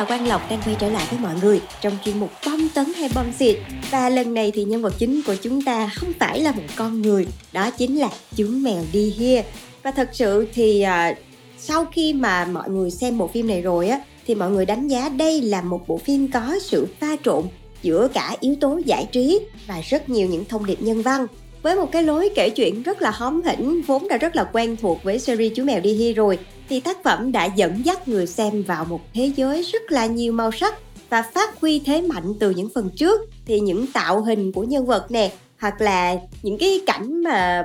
Và 0.00 0.06
Quang 0.06 0.28
Lộc 0.28 0.50
đang 0.50 0.60
quay 0.64 0.76
trở 0.80 0.90
lại 0.90 1.06
với 1.10 1.18
mọi 1.18 1.34
người 1.42 1.60
trong 1.80 1.92
chuyên 2.04 2.20
mục 2.20 2.30
bom 2.46 2.68
tấn 2.74 2.86
hay 2.96 3.08
bom 3.14 3.32
xịt. 3.32 3.58
Và 3.90 4.08
lần 4.08 4.34
này 4.34 4.50
thì 4.54 4.64
nhân 4.64 4.82
vật 4.82 4.94
chính 4.98 5.22
của 5.22 5.34
chúng 5.42 5.62
ta 5.62 5.90
không 5.94 6.12
phải 6.18 6.40
là 6.40 6.52
một 6.52 6.62
con 6.76 7.02
người, 7.02 7.26
đó 7.52 7.70
chính 7.70 7.98
là 7.98 8.08
chú 8.36 8.46
mèo 8.48 8.82
đi 8.92 9.10
hia 9.10 9.42
Và 9.82 9.90
thật 9.90 10.08
sự 10.12 10.46
thì 10.54 10.80
à, 10.80 11.14
sau 11.58 11.84
khi 11.84 12.12
mà 12.12 12.44
mọi 12.44 12.70
người 12.70 12.90
xem 12.90 13.18
bộ 13.18 13.28
phim 13.28 13.46
này 13.46 13.62
rồi 13.62 13.88
á, 13.88 14.00
thì 14.26 14.34
mọi 14.34 14.50
người 14.50 14.66
đánh 14.66 14.88
giá 14.88 15.08
đây 15.08 15.42
là 15.42 15.62
một 15.62 15.88
bộ 15.88 15.98
phim 15.98 16.28
có 16.28 16.58
sự 16.62 16.86
pha 17.00 17.16
trộn 17.24 17.44
giữa 17.82 18.08
cả 18.14 18.36
yếu 18.40 18.54
tố 18.60 18.80
giải 18.84 19.08
trí 19.12 19.40
và 19.66 19.80
rất 19.80 20.08
nhiều 20.08 20.28
những 20.28 20.44
thông 20.44 20.66
điệp 20.66 20.82
nhân 20.82 21.02
văn 21.02 21.26
với 21.62 21.76
một 21.76 21.92
cái 21.92 22.02
lối 22.02 22.30
kể 22.34 22.50
chuyện 22.50 22.82
rất 22.82 23.02
là 23.02 23.10
hóm 23.10 23.42
hỉnh, 23.42 23.82
vốn 23.82 24.08
đã 24.08 24.16
rất 24.16 24.36
là 24.36 24.44
quen 24.44 24.76
thuộc 24.82 24.98
với 25.02 25.18
series 25.18 25.52
chú 25.56 25.64
mèo 25.64 25.80
đi 25.80 25.92
hi 25.92 26.12
rồi, 26.12 26.38
thì 26.68 26.80
tác 26.80 27.02
phẩm 27.02 27.32
đã 27.32 27.44
dẫn 27.44 27.84
dắt 27.84 28.08
người 28.08 28.26
xem 28.26 28.62
vào 28.62 28.84
một 28.84 29.00
thế 29.14 29.32
giới 29.36 29.62
rất 29.62 29.92
là 29.92 30.06
nhiều 30.06 30.32
màu 30.32 30.50
sắc 30.52 30.74
và 31.10 31.22
phát 31.22 31.60
huy 31.60 31.78
thế 31.78 32.02
mạnh 32.02 32.34
từ 32.40 32.50
những 32.50 32.68
phần 32.74 32.90
trước. 32.96 33.20
Thì 33.46 33.60
những 33.60 33.86
tạo 33.86 34.22
hình 34.22 34.52
của 34.52 34.62
nhân 34.62 34.86
vật 34.86 35.10
nè, 35.10 35.32
hoặc 35.58 35.80
là 35.80 36.16
những 36.42 36.58
cái 36.58 36.80
cảnh 36.86 37.22
mà 37.22 37.64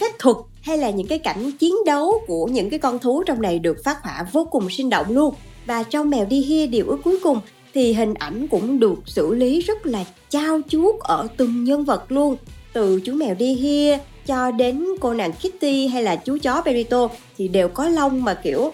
phép 0.00 0.18
thuật, 0.18 0.36
hay 0.60 0.78
là 0.78 0.90
những 0.90 1.06
cái 1.06 1.18
cảnh 1.18 1.52
chiến 1.52 1.74
đấu 1.86 2.22
của 2.26 2.46
những 2.46 2.70
cái 2.70 2.78
con 2.78 2.98
thú 2.98 3.22
trong 3.26 3.42
này 3.42 3.58
được 3.58 3.76
phát 3.84 4.02
họa 4.02 4.26
vô 4.32 4.48
cùng 4.50 4.70
sinh 4.70 4.90
động 4.90 5.06
luôn. 5.08 5.34
Và 5.66 5.82
trong 5.82 6.10
mèo 6.10 6.24
đi 6.24 6.40
hia 6.40 6.66
điều 6.66 6.86
ước 6.88 6.98
cuối 7.04 7.18
cùng, 7.22 7.40
thì 7.74 7.92
hình 7.92 8.14
ảnh 8.14 8.48
cũng 8.48 8.80
được 8.80 8.98
xử 9.06 9.34
lý 9.34 9.60
rất 9.60 9.86
là 9.86 10.04
trao 10.30 10.60
chuốt 10.68 10.94
ở 11.00 11.28
từng 11.36 11.64
nhân 11.64 11.84
vật 11.84 12.12
luôn 12.12 12.36
từ 12.76 13.00
chú 13.04 13.12
mèo 13.12 13.34
đi 13.34 13.54
hia 13.54 13.98
cho 14.26 14.50
đến 14.50 14.84
cô 15.00 15.14
nàng 15.14 15.32
Kitty 15.32 15.86
hay 15.86 16.02
là 16.02 16.16
chú 16.16 16.38
chó 16.42 16.62
Perito 16.64 17.08
thì 17.38 17.48
đều 17.48 17.68
có 17.68 17.88
lông 17.88 18.24
mà 18.24 18.34
kiểu 18.34 18.72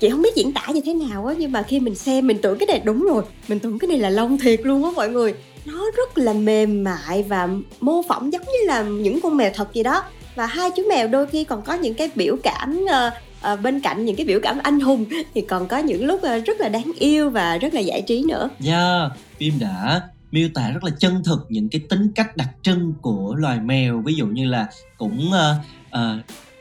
chị 0.00 0.10
không 0.10 0.22
biết 0.22 0.34
diễn 0.36 0.52
tả 0.52 0.62
như 0.74 0.80
thế 0.84 0.94
nào 0.94 1.26
á 1.26 1.34
nhưng 1.38 1.52
mà 1.52 1.62
khi 1.62 1.80
mình 1.80 1.94
xem 1.94 2.26
mình 2.26 2.38
tưởng 2.42 2.58
cái 2.58 2.66
này 2.66 2.80
đúng 2.84 3.06
rồi 3.12 3.22
mình 3.48 3.58
tưởng 3.58 3.78
cái 3.78 3.88
này 3.88 3.98
là 3.98 4.10
lông 4.10 4.38
thiệt 4.38 4.60
luôn 4.62 4.84
á 4.84 4.90
mọi 4.94 5.08
người. 5.08 5.34
Nó 5.64 5.84
rất 5.96 6.18
là 6.18 6.32
mềm 6.32 6.84
mại 6.84 7.22
và 7.22 7.48
mô 7.80 8.02
phỏng 8.08 8.32
giống 8.32 8.42
như 8.42 8.66
là 8.66 8.82
những 8.82 9.20
con 9.20 9.36
mèo 9.36 9.50
thật 9.54 9.74
gì 9.74 9.82
đó. 9.82 10.02
Và 10.34 10.46
hai 10.46 10.70
chú 10.76 10.82
mèo 10.88 11.08
đôi 11.08 11.26
khi 11.26 11.44
còn 11.44 11.62
có 11.62 11.74
những 11.74 11.94
cái 11.94 12.10
biểu 12.14 12.36
cảm 12.42 12.84
uh, 12.84 13.12
ờ, 13.40 13.56
bên 13.56 13.80
cạnh 13.80 14.04
những 14.04 14.16
cái 14.16 14.26
biểu 14.26 14.40
cảm 14.42 14.58
anh 14.62 14.80
hùng 14.80 15.04
thì 15.34 15.40
còn 15.40 15.68
có 15.68 15.78
những 15.78 16.04
lúc 16.04 16.22
ờ, 16.22 16.38
rất 16.38 16.60
là 16.60 16.68
đáng 16.68 16.92
yêu 16.98 17.30
và 17.30 17.58
rất 17.58 17.74
là 17.74 17.80
giải 17.80 18.02
trí 18.02 18.24
nữa. 18.28 18.48
Yeah, 18.66 19.10
phim 19.38 19.54
đã 19.60 20.00
miêu 20.32 20.48
tả 20.54 20.70
rất 20.70 20.84
là 20.84 20.90
chân 20.98 21.22
thực 21.24 21.46
những 21.48 21.68
cái 21.68 21.80
tính 21.88 22.12
cách 22.14 22.36
đặc 22.36 22.48
trưng 22.62 22.92
của 23.00 23.34
loài 23.34 23.60
mèo. 23.60 24.00
Ví 24.00 24.14
dụ 24.14 24.26
như 24.26 24.46
là 24.48 24.66
cũng 24.96 25.32
ờ, 25.32 25.56
ờ, 25.90 26.18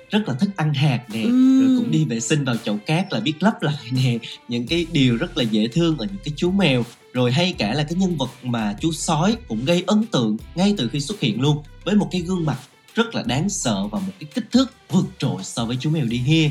rất 0.09 0.27
là 0.27 0.33
thích 0.33 0.49
ăn 0.55 0.73
hạt 0.73 1.03
nè 1.13 1.23
Ừm. 1.23 1.67
rồi 1.67 1.79
cũng 1.79 1.91
đi 1.91 2.05
vệ 2.05 2.19
sinh 2.19 2.45
vào 2.45 2.55
chậu 2.63 2.77
cát 2.85 3.13
là 3.13 3.19
biết 3.19 3.33
lấp 3.39 3.61
lại 3.61 3.75
nè 3.91 4.17
những 4.47 4.67
cái 4.67 4.85
điều 4.91 5.17
rất 5.17 5.37
là 5.37 5.43
dễ 5.43 5.67
thương 5.67 5.97
ở 5.97 6.05
những 6.05 6.23
cái 6.23 6.33
chú 6.37 6.51
mèo. 6.51 6.83
Rồi 7.13 7.31
hay 7.31 7.53
cả 7.57 7.73
là 7.73 7.83
cái 7.83 7.95
nhân 7.95 8.17
vật 8.17 8.29
mà 8.43 8.75
chú 8.81 8.91
sói 8.91 9.37
cũng 9.47 9.65
gây 9.65 9.83
ấn 9.87 10.05
tượng 10.05 10.37
ngay 10.55 10.75
từ 10.77 10.89
khi 10.89 10.99
xuất 10.99 11.19
hiện 11.19 11.41
luôn 11.41 11.57
với 11.83 11.95
một 11.95 12.07
cái 12.11 12.21
gương 12.21 12.45
mặt 12.45 12.57
rất 12.95 13.15
là 13.15 13.23
đáng 13.23 13.49
sợ 13.49 13.87
và 13.91 13.99
một 13.99 14.11
cái 14.19 14.29
kích 14.35 14.51
thước 14.51 14.73
vượt 14.91 15.05
trội 15.17 15.43
so 15.43 15.65
với 15.65 15.77
chú 15.79 15.89
mèo 15.89 16.05
đi 16.05 16.17
hia. 16.17 16.49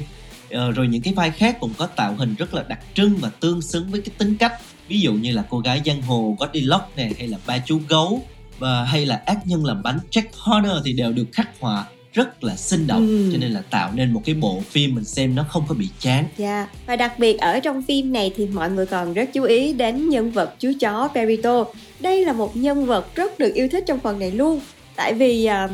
Ờ, 0.50 0.70
rồi 0.70 0.88
những 0.88 1.02
cái 1.02 1.14
vai 1.14 1.30
khác 1.30 1.56
cũng 1.60 1.72
có 1.78 1.86
tạo 1.86 2.14
hình 2.14 2.34
rất 2.34 2.54
là 2.54 2.62
đặc 2.68 2.80
trưng 2.94 3.16
và 3.16 3.30
tương 3.40 3.62
xứng 3.62 3.90
với 3.90 4.00
cái 4.00 4.14
tính 4.18 4.36
cách 4.36 4.52
ví 4.88 5.00
dụ 5.00 5.12
như 5.12 5.32
là 5.32 5.44
cô 5.50 5.58
gái 5.58 5.82
giang 5.86 6.02
hồ 6.02 6.36
Goldilocks 6.38 6.96
nè 6.96 7.10
hay 7.18 7.28
là 7.28 7.38
ba 7.46 7.58
chú 7.58 7.80
gấu 7.88 8.22
và 8.58 8.84
hay 8.84 9.06
là 9.06 9.22
ác 9.26 9.46
nhân 9.46 9.64
làm 9.64 9.82
bánh 9.82 9.98
Jack 10.10 10.22
Horner 10.32 10.72
thì 10.84 10.92
đều 10.92 11.12
được 11.12 11.26
khắc 11.32 11.60
họa 11.60 11.84
rất 12.12 12.44
là 12.44 12.56
sinh 12.56 12.86
động 12.86 13.06
Ừm. 13.06 13.32
cho 13.32 13.38
nên 13.38 13.50
là 13.50 13.62
tạo 13.70 13.90
nên 13.94 14.12
một 14.12 14.22
cái 14.24 14.34
bộ 14.34 14.62
phim 14.70 14.94
mình 14.94 15.04
xem 15.04 15.34
nó 15.34 15.44
không 15.48 15.64
có 15.68 15.74
bị 15.74 15.88
chán 16.00 16.24
Dạ, 16.36 16.68
và 16.86 16.96
đặc 16.96 17.18
biệt 17.18 17.38
ở 17.38 17.60
trong 17.60 17.82
phim 17.82 18.12
này 18.12 18.32
thì 18.36 18.46
mọi 18.46 18.70
người 18.70 18.86
còn 18.86 19.12
rất 19.12 19.30
chú 19.32 19.42
ý 19.42 19.72
đến 19.72 20.08
nhân 20.08 20.30
vật 20.30 20.54
chú 20.58 20.72
chó 20.80 21.08
Perito. 21.14 21.64
Đây 22.00 22.24
là 22.24 22.32
một 22.32 22.56
nhân 22.56 22.86
vật 22.86 23.14
rất 23.14 23.38
được 23.38 23.54
yêu 23.54 23.68
thích 23.72 23.84
trong 23.86 24.00
phần 24.00 24.18
này 24.18 24.30
luôn. 24.30 24.60
Tại 24.96 25.14
vì 25.14 25.44
à, 25.44 25.68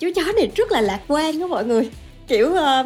chú 0.00 0.08
chó 0.16 0.22
này 0.36 0.50
rất 0.56 0.72
là 0.72 0.80
lạc 0.80 1.00
quan 1.08 1.38
đó 1.38 1.46
mọi 1.46 1.64
người. 1.64 1.90
Kiểu 2.28 2.54
à, 2.54 2.84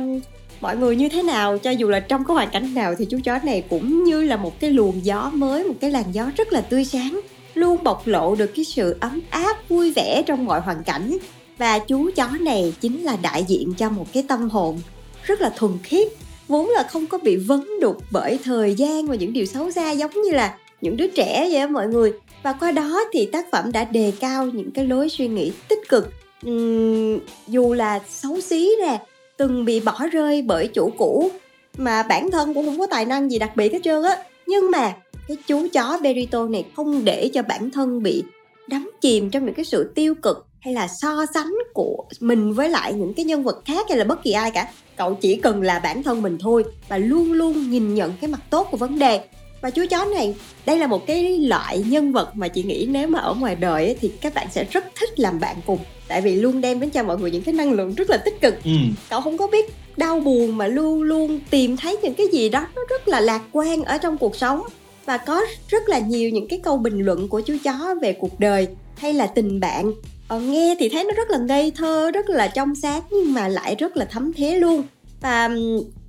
mọi 0.60 0.76
người 0.76 0.96
như 0.96 1.08
thế 1.08 1.22
nào, 1.22 1.58
cho 1.58 1.70
dù 1.70 1.88
là 1.88 2.00
trong 2.00 2.24
cái 2.24 2.34
hoàn 2.34 2.50
cảnh 2.50 2.74
nào 2.74 2.94
thì 2.98 3.04
chú 3.04 3.18
chó 3.24 3.38
này 3.44 3.64
cũng 3.70 4.04
như 4.04 4.24
là 4.24 4.36
một 4.36 4.60
cái 4.60 4.70
luồng 4.70 5.04
gió 5.04 5.30
mới, 5.34 5.64
một 5.64 5.74
cái 5.80 5.90
làn 5.90 6.04
gió 6.12 6.30
rất 6.36 6.52
là 6.52 6.60
tươi 6.60 6.84
sáng. 6.84 7.20
Luôn 7.54 7.84
bộc 7.84 8.06
lộ 8.06 8.34
được 8.34 8.50
cái 8.56 8.64
sự 8.64 8.96
ấm 9.00 9.20
áp, 9.30 9.68
vui 9.68 9.92
vẻ 9.92 10.22
trong 10.26 10.44
mọi 10.44 10.60
hoàn 10.60 10.84
cảnh. 10.84 11.16
Và 11.58 11.78
chú 11.78 12.10
chó 12.16 12.28
này 12.40 12.74
chính 12.80 13.02
là 13.02 13.16
đại 13.22 13.44
diện 13.48 13.74
cho 13.78 13.90
một 13.90 14.06
cái 14.12 14.24
tâm 14.28 14.50
hồn 14.50 14.80
rất 15.26 15.40
là 15.40 15.50
thuần 15.56 15.72
khiết 15.82 16.08
vốn 16.48 16.68
là 16.68 16.82
không 16.82 17.06
có 17.06 17.18
bị 17.18 17.36
vấn 17.36 17.80
đục 17.80 17.96
bởi 18.10 18.38
thời 18.44 18.74
gian 18.74 19.06
và 19.06 19.14
những 19.14 19.32
điều 19.32 19.46
xấu 19.46 19.70
xa 19.70 19.90
giống 19.90 20.12
như 20.12 20.30
là 20.30 20.58
những 20.80 20.96
đứa 20.96 21.06
trẻ 21.06 21.48
vậy 21.52 21.60
đó 21.60 21.66
mọi 21.66 21.88
người 21.88 22.12
và 22.42 22.52
qua 22.52 22.72
đó 22.72 23.00
thì 23.12 23.26
tác 23.26 23.50
phẩm 23.52 23.72
đã 23.72 23.84
đề 23.84 24.12
cao 24.20 24.46
những 24.46 24.70
cái 24.70 24.86
lối 24.86 25.08
suy 25.08 25.28
nghĩ 25.28 25.52
tích 25.68 25.88
cực 25.88 26.12
uhm, 26.46 27.18
dù 27.48 27.72
là 27.72 28.00
xấu 28.08 28.40
xí 28.40 28.70
nè 28.80 29.00
từng 29.36 29.64
bị 29.64 29.80
bỏ 29.80 29.98
rơi 30.12 30.42
bởi 30.42 30.68
chủ 30.68 30.90
cũ, 30.98 31.30
mà 31.76 32.02
bản 32.02 32.30
thân 32.30 32.54
cũng 32.54 32.66
không 32.66 32.78
có 32.78 32.86
tài 32.86 33.04
năng 33.04 33.30
gì 33.30 33.38
đặc 33.38 33.56
biệt 33.56 33.72
hết 33.72 33.78
trơn 33.84 34.02
á. 34.02 34.16
Nhưng 34.46 34.70
mà 34.70 34.92
cái 35.28 35.36
chú 35.46 35.68
chó 35.72 35.98
Berito 36.02 36.48
này 36.48 36.64
không 36.76 37.04
để 37.04 37.30
cho 37.34 37.42
bản 37.42 37.70
thân 37.70 38.02
bị 38.02 38.22
đắm 38.68 38.90
chìm 39.00 39.30
trong 39.30 39.44
những 39.44 39.54
cái 39.54 39.64
sự 39.64 39.92
tiêu 39.94 40.14
cực 40.14 40.46
hay 40.60 40.74
là 40.74 40.88
so 40.88 41.26
sánh 41.34 41.54
của 41.74 42.04
mình 42.20 42.52
với 42.52 42.68
lại 42.68 42.92
những 42.92 43.14
cái 43.14 43.24
nhân 43.24 43.42
vật 43.42 43.62
khác 43.64 43.86
hay 43.88 43.98
là 43.98 44.04
bất 44.04 44.22
kỳ 44.22 44.32
ai 44.32 44.50
cả. 44.50 44.72
Cậu 44.96 45.14
chỉ 45.14 45.36
cần 45.36 45.62
là 45.62 45.78
bản 45.78 46.02
thân 46.02 46.22
mình 46.22 46.38
thôi 46.40 46.64
và 46.88 46.98
luôn 46.98 47.32
luôn 47.32 47.70
nhìn 47.70 47.94
nhận 47.94 48.12
cái 48.20 48.30
mặt 48.30 48.40
tốt 48.50 48.68
của 48.70 48.76
vấn 48.76 48.98
đề 48.98 49.24
và 49.64 49.70
chú 49.70 49.84
chó 49.90 50.04
này 50.04 50.34
đây 50.66 50.78
là 50.78 50.86
một 50.86 51.06
cái 51.06 51.38
loại 51.38 51.84
nhân 51.88 52.12
vật 52.12 52.30
mà 52.34 52.48
chị 52.48 52.62
nghĩ 52.62 52.86
nếu 52.90 53.08
mà 53.08 53.18
ở 53.18 53.34
ngoài 53.34 53.56
đời 53.56 53.84
ấy, 53.84 53.96
thì 54.00 54.08
các 54.20 54.34
bạn 54.34 54.46
sẽ 54.50 54.64
rất 54.64 54.84
thích 55.00 55.20
làm 55.20 55.40
bạn 55.40 55.56
cùng. 55.66 55.78
Tại 56.08 56.20
vì 56.20 56.34
luôn 56.34 56.60
đem 56.60 56.80
đến 56.80 56.90
cho 56.90 57.02
mọi 57.02 57.18
người 57.18 57.30
những 57.30 57.42
cái 57.42 57.54
năng 57.54 57.72
lượng 57.72 57.94
rất 57.94 58.10
là 58.10 58.16
tích 58.16 58.40
cực. 58.40 58.54
Ừ. 58.64 58.70
cậu 59.10 59.20
không 59.20 59.38
có 59.38 59.46
biết 59.46 59.74
đau 59.96 60.20
buồn 60.20 60.56
mà 60.56 60.66
luôn 60.66 61.02
luôn 61.02 61.40
tìm 61.50 61.76
thấy 61.76 61.96
những 62.02 62.14
cái 62.14 62.26
gì 62.32 62.48
đó 62.48 62.66
nó 62.76 62.82
rất 62.90 63.08
là 63.08 63.20
lạc 63.20 63.42
quan 63.52 63.84
ở 63.84 63.98
trong 63.98 64.18
cuộc 64.18 64.36
sống. 64.36 64.62
Và 65.06 65.16
có 65.16 65.42
rất 65.68 65.88
là 65.88 65.98
nhiều 65.98 66.30
những 66.30 66.48
cái 66.48 66.58
câu 66.58 66.76
bình 66.76 66.98
luận 66.98 67.28
của 67.28 67.40
chú 67.40 67.56
chó 67.64 67.94
về 68.02 68.12
cuộc 68.12 68.40
đời 68.40 68.68
hay 68.96 69.12
là 69.12 69.26
tình 69.26 69.60
bạn. 69.60 69.92
Ờ, 70.28 70.40
nghe 70.40 70.76
thì 70.78 70.88
thấy 70.88 71.04
nó 71.04 71.12
rất 71.12 71.30
là 71.30 71.38
ngây 71.38 71.72
thơ 71.76 72.10
rất 72.10 72.30
là 72.30 72.48
trong 72.48 72.74
sáng 72.74 73.02
nhưng 73.10 73.32
mà 73.32 73.48
lại 73.48 73.74
rất 73.74 73.96
là 73.96 74.04
thấm 74.04 74.32
thía 74.32 74.54
luôn. 74.54 74.82
Và 75.20 75.50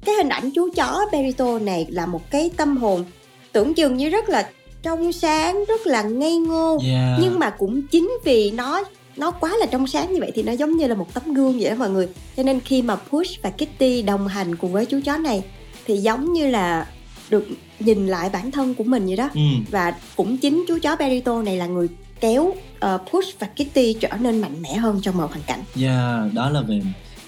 cái 0.05 0.15
hình 0.15 0.29
ảnh 0.29 0.51
chú 0.51 0.69
chó 0.75 1.05
Berito 1.11 1.59
này 1.59 1.87
là 1.89 2.05
một 2.05 2.31
cái 2.31 2.51
tâm 2.57 2.77
hồn 2.77 3.05
tưởng 3.55 3.73
chừng 3.73 3.97
như 3.97 4.09
rất 4.09 4.29
là 4.29 4.49
trong 4.81 5.13
sáng 5.13 5.63
rất 5.67 5.87
là 5.87 6.01
ngây 6.01 6.37
ngô 6.37 6.77
yeah. 6.85 7.19
nhưng 7.21 7.39
mà 7.39 7.49
cũng 7.49 7.81
chính 7.87 8.11
vì 8.23 8.51
nó 8.51 8.83
nó 9.17 9.31
quá 9.31 9.57
là 9.59 9.65
trong 9.65 9.87
sáng 9.87 10.13
như 10.13 10.19
vậy 10.19 10.31
thì 10.35 10.43
nó 10.43 10.51
giống 10.51 10.77
như 10.77 10.87
là 10.87 10.95
một 10.95 11.13
tấm 11.13 11.33
gương 11.33 11.59
vậy 11.59 11.69
đó 11.69 11.75
mọi 11.79 11.89
người 11.89 12.07
cho 12.37 12.43
nên 12.43 12.59
khi 12.59 12.81
mà 12.81 12.95
Push 12.95 13.41
và 13.41 13.49
Kitty 13.49 14.01
đồng 14.01 14.27
hành 14.27 14.55
cùng 14.55 14.71
với 14.71 14.85
chú 14.85 14.99
chó 15.05 15.17
này 15.17 15.43
thì 15.85 15.97
giống 15.97 16.33
như 16.33 16.47
là 16.47 16.87
được 17.29 17.47
nhìn 17.79 18.07
lại 18.07 18.29
bản 18.33 18.51
thân 18.51 18.73
của 18.73 18.83
mình 18.83 19.05
vậy 19.05 19.15
đó 19.15 19.29
ừ. 19.33 19.41
và 19.71 19.93
cũng 20.15 20.37
chính 20.37 20.65
chú 20.67 20.79
chó 20.81 20.95
Berito 20.95 21.41
này 21.41 21.57
là 21.57 21.65
người 21.65 21.87
kéo 22.19 22.43
uh, 22.43 23.01
Push 23.11 23.39
và 23.39 23.47
Kitty 23.47 23.93
trở 23.93 24.09
nên 24.19 24.41
mạnh 24.41 24.61
mẽ 24.61 24.75
hơn 24.75 24.99
trong 25.01 25.17
mọi 25.17 25.27
hoàn 25.27 25.41
cảnh 25.47 25.59
Yeah, 25.81 26.33
đó 26.33 26.49
là 26.49 26.61
về 26.61 26.81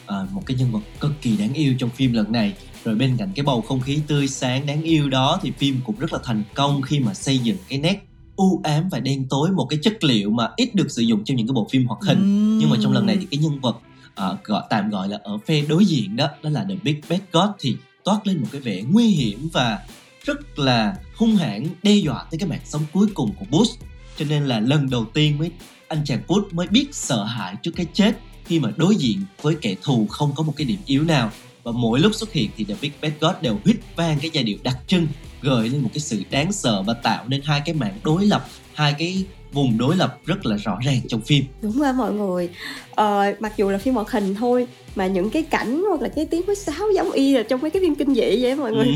ờ, 0.08 0.28
một 0.32 0.42
cái 0.46 0.58
nhân 0.58 0.72
vật 0.72 0.80
cực 1.00 1.12
kỳ 1.22 1.38
đáng 1.38 1.54
yêu 1.54 1.76
trong 1.80 1.90
phim 1.90 2.14
lần 2.14 2.32
này. 2.32 2.54
Rồi 2.84 2.96
bên 2.96 3.18
cạnh 3.18 3.32
cái 3.36 3.46
bầu 3.46 3.62
không 3.62 3.82
khí 3.82 4.00
tươi 4.08 4.28
sáng 4.28 4.66
đáng 4.66 4.82
yêu 4.82 5.10
đó 5.10 5.40
thì 5.42 5.52
phim 5.52 5.80
cũng 5.86 5.96
rất 6.00 6.14
là 6.14 6.20
thành 6.24 6.44
công 6.54 6.82
khi 6.82 7.00
mà 7.00 7.14
xây 7.14 7.38
dựng 7.40 7.58
cái 7.70 7.80
nét 7.80 8.04
u 8.36 8.62
ám 8.64 8.90
và 8.92 9.00
đen 9.00 9.26
tối 9.30 9.52
một 9.52 9.66
cái 9.70 9.80
chất 9.84 10.04
liệu 10.04 10.30
mà 10.30 10.50
ít 10.56 10.76
được 10.76 10.92
sử 10.92 11.02
dụng 11.02 11.24
trong 11.24 11.38
những 11.38 11.48
cái 11.48 11.54
bộ 11.54 11.68
phim 11.72 11.86
hoạt 11.86 12.00
hình. 12.04 12.58
Nhưng 12.58 12.70
mà 12.70 12.78
trong 12.82 12.94
lần 12.94 13.06
này 13.06 13.18
thì 13.20 13.28
cái 13.32 13.38
nhân 13.38 13.60
vật 13.60 13.78
ờ, 14.16 14.38
gọi 14.44 14.64
tạm 14.70 14.90
gọi 14.90 15.10
là 15.10 15.20
ở 15.24 15.38
phe 15.46 15.62
đối 15.62 15.86
diện 15.86 16.16
đó, 16.16 16.28
đó 16.44 16.50
là 16.50 16.66
The 16.70 16.76
Big 16.84 17.02
Bad 17.10 17.22
God 17.32 17.50
thì 17.60 17.76
toát 18.04 18.28
lên 18.28 18.42
một 18.42 18.48
cái 18.52 18.62
vẻ 18.62 18.82
nguy 18.92 19.08
hiểm 19.08 19.50
và 19.54 19.80
rất 20.24 20.60
là 20.60 20.96
hung 21.16 21.36
hãn 21.36 21.68
đe 21.84 21.96
dọa 21.96 22.26
tới 22.32 22.40
cái 22.40 22.50
mạng 22.50 22.62
sống 22.66 22.82
cuối 22.94 23.08
cùng 23.14 23.34
của 23.40 23.46
Bush. 23.50 23.80
Cho 24.18 24.26
nên 24.30 24.46
là 24.46 24.60
lần 24.60 24.90
đầu 24.90 25.06
tiên 25.06 25.38
mới 25.38 25.52
anh 25.88 26.02
chàng 26.06 26.22
Bush 26.28 26.54
mới 26.54 26.68
biết 26.68 26.88
sợ 26.92 27.24
hãi 27.24 27.56
trước 27.64 27.72
cái 27.76 27.86
chết 27.94 28.18
khi 28.48 28.60
mà 28.60 28.70
đối 28.78 28.96
diện 28.96 29.22
với 29.42 29.56
kẻ 29.62 29.76
thù 29.84 30.08
không 30.10 30.32
có 30.36 30.44
một 30.44 30.54
cái 30.58 30.68
điểm 30.68 30.80
yếu 30.86 31.04
nào 31.04 31.32
và 31.64 31.72
mỗi 31.72 32.00
lúc 32.00 32.16
xuất 32.16 32.34
hiện 32.34 32.50
thì 32.58 32.64
The 32.64 32.76
Big 32.82 32.92
Bad 33.02 33.12
God 33.22 33.36
đều 33.42 33.60
huýt 33.64 33.78
vang 33.96 34.18
cái 34.22 34.32
giai 34.34 34.44
điệu 34.44 34.58
đặc 34.64 34.78
trưng 34.88 35.08
gợi 35.42 35.70
lên 35.70 35.82
một 35.82 35.90
cái 35.94 36.00
sự 36.00 36.24
đáng 36.32 36.52
sợ 36.52 36.82
và 36.82 36.94
tạo 36.94 37.26
nên 37.28 37.42
hai 37.44 37.62
cái 37.66 37.76
mạng 37.76 38.00
đối 38.04 38.26
lập 38.26 38.48
hai 38.74 38.94
cái 39.00 39.24
vùng 39.54 39.78
đối 39.78 39.96
lập 39.96 40.20
rất 40.26 40.46
là 40.46 40.58
rõ 40.58 40.80
ràng 40.86 41.02
trong 41.08 41.22
phim. 41.22 41.46
Đúng 41.62 41.80
rồi 41.80 41.94
mọi 41.94 42.14
người. 42.14 42.50
Ờ, 42.96 43.34
mặc 43.40 43.54
dù 43.58 43.70
là 43.70 43.78
phim 43.78 43.94
hoạt 43.96 44.12
hình 44.12 44.36
thôi 44.36 44.68
mà 44.96 45.08
những 45.08 45.30
cái 45.30 45.44
cảnh 45.44 45.84
hoặc 45.90 46.02
là 46.02 46.10
cái 46.10 46.26
tiếng 46.26 46.46
huýt 46.46 46.58
sáo 46.58 46.92
giống 46.96 47.12
y 47.12 47.34
là 47.34 47.44
trong 47.44 47.62
mấy 47.62 47.72
cái 47.72 47.82
phim 47.82 47.96
kinh 47.96 48.16
dị 48.16 48.44
vậy 48.44 48.56
mọi 48.56 48.72
người. 48.72 48.86
Ừ. 48.86 48.94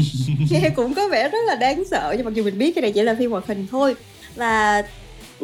nghe 0.52 0.70
cũng 0.76 0.94
có 0.94 1.08
vẻ 1.08 1.30
rất 1.30 1.40
là 1.48 1.56
đáng 1.56 1.84
sợ 1.92 2.14
nhưng 2.18 2.26
mặc 2.26 2.34
dù 2.34 2.44
mình 2.44 2.58
biết 2.58 2.76
cái 2.76 2.82
này 2.82 2.92
chỉ 2.92 3.02
là 3.02 3.16
phim 3.20 3.32
hoạt 3.32 3.48
hình 3.48 3.68
thôi. 3.72 3.96
Và 4.36 4.84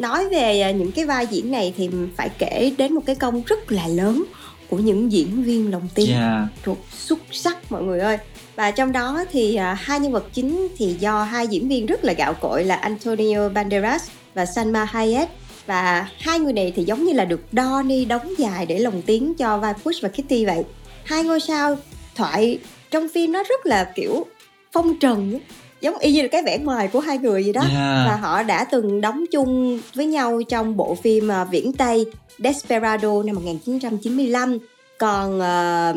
nói 0.00 0.28
về 0.28 0.60
à, 0.60 0.70
những 0.70 0.92
cái 0.92 1.04
vai 1.04 1.26
diễn 1.26 1.50
này 1.50 1.74
thì 1.76 1.90
phải 2.16 2.28
kể 2.38 2.72
đến 2.78 2.94
một 2.94 3.02
cái 3.06 3.16
công 3.16 3.42
rất 3.46 3.72
là 3.72 3.88
lớn 3.88 4.24
của 4.68 4.78
những 4.78 5.12
diễn 5.12 5.42
viên 5.42 5.70
lồng 5.70 5.88
tiếng 5.94 6.12
yeah. 6.12 6.48
thuộc 6.62 6.78
xuất 6.90 7.18
sắc 7.32 7.72
mọi 7.72 7.82
người 7.82 8.00
ơi. 8.00 8.18
Và 8.56 8.70
trong 8.70 8.92
đó 8.92 9.24
thì 9.32 9.54
à, 9.54 9.74
hai 9.74 10.00
nhân 10.00 10.12
vật 10.12 10.24
chính 10.32 10.68
thì 10.76 10.96
do 11.00 11.22
hai 11.22 11.46
diễn 11.46 11.68
viên 11.68 11.86
rất 11.86 12.04
là 12.04 12.12
gạo 12.12 12.34
cội 12.34 12.64
là 12.64 12.74
Antonio 12.74 13.48
Banderas 13.48 14.08
và 14.34 14.46
Salma 14.46 14.84
Hayek. 14.84 15.28
Và 15.66 16.08
hai 16.18 16.38
người 16.38 16.52
này 16.52 16.72
thì 16.76 16.84
giống 16.84 17.04
như 17.04 17.12
là 17.12 17.24
được 17.24 17.40
ni 17.84 18.04
đóng 18.04 18.34
dài 18.38 18.66
để 18.66 18.78
lồng 18.78 19.02
tiếng 19.02 19.34
cho 19.34 19.58
vai 19.58 19.74
Push 19.82 20.02
và 20.02 20.08
Kitty 20.08 20.44
vậy. 20.44 20.62
Hai 21.04 21.24
ngôi 21.24 21.40
sao 21.40 21.76
thoại 22.14 22.58
trong 22.90 23.08
phim 23.14 23.32
nó 23.32 23.42
rất 23.42 23.66
là 23.66 23.92
kiểu 23.94 24.26
phong 24.72 24.98
trần 24.98 25.38
giống 25.80 25.98
y 25.98 26.12
như 26.12 26.22
là 26.22 26.28
cái 26.28 26.42
vẻ 26.42 26.58
ngoài 26.58 26.88
của 26.88 27.00
hai 27.00 27.18
người 27.18 27.42
vậy 27.42 27.52
đó. 27.52 27.60
Và 27.74 28.04
Yeah. 28.08 28.20
họ 28.20 28.42
đã 28.42 28.64
từng 28.64 29.00
đóng 29.00 29.24
chung 29.32 29.80
với 29.94 30.06
nhau 30.06 30.42
trong 30.48 30.76
bộ 30.76 30.94
phim 30.94 31.30
à, 31.30 31.44
viễn 31.44 31.72
Tây 31.72 32.06
Desperado 32.38 33.22
năm 33.22 33.34
1995 33.36 34.58
còn 34.98 35.40
ờ, 35.40 35.94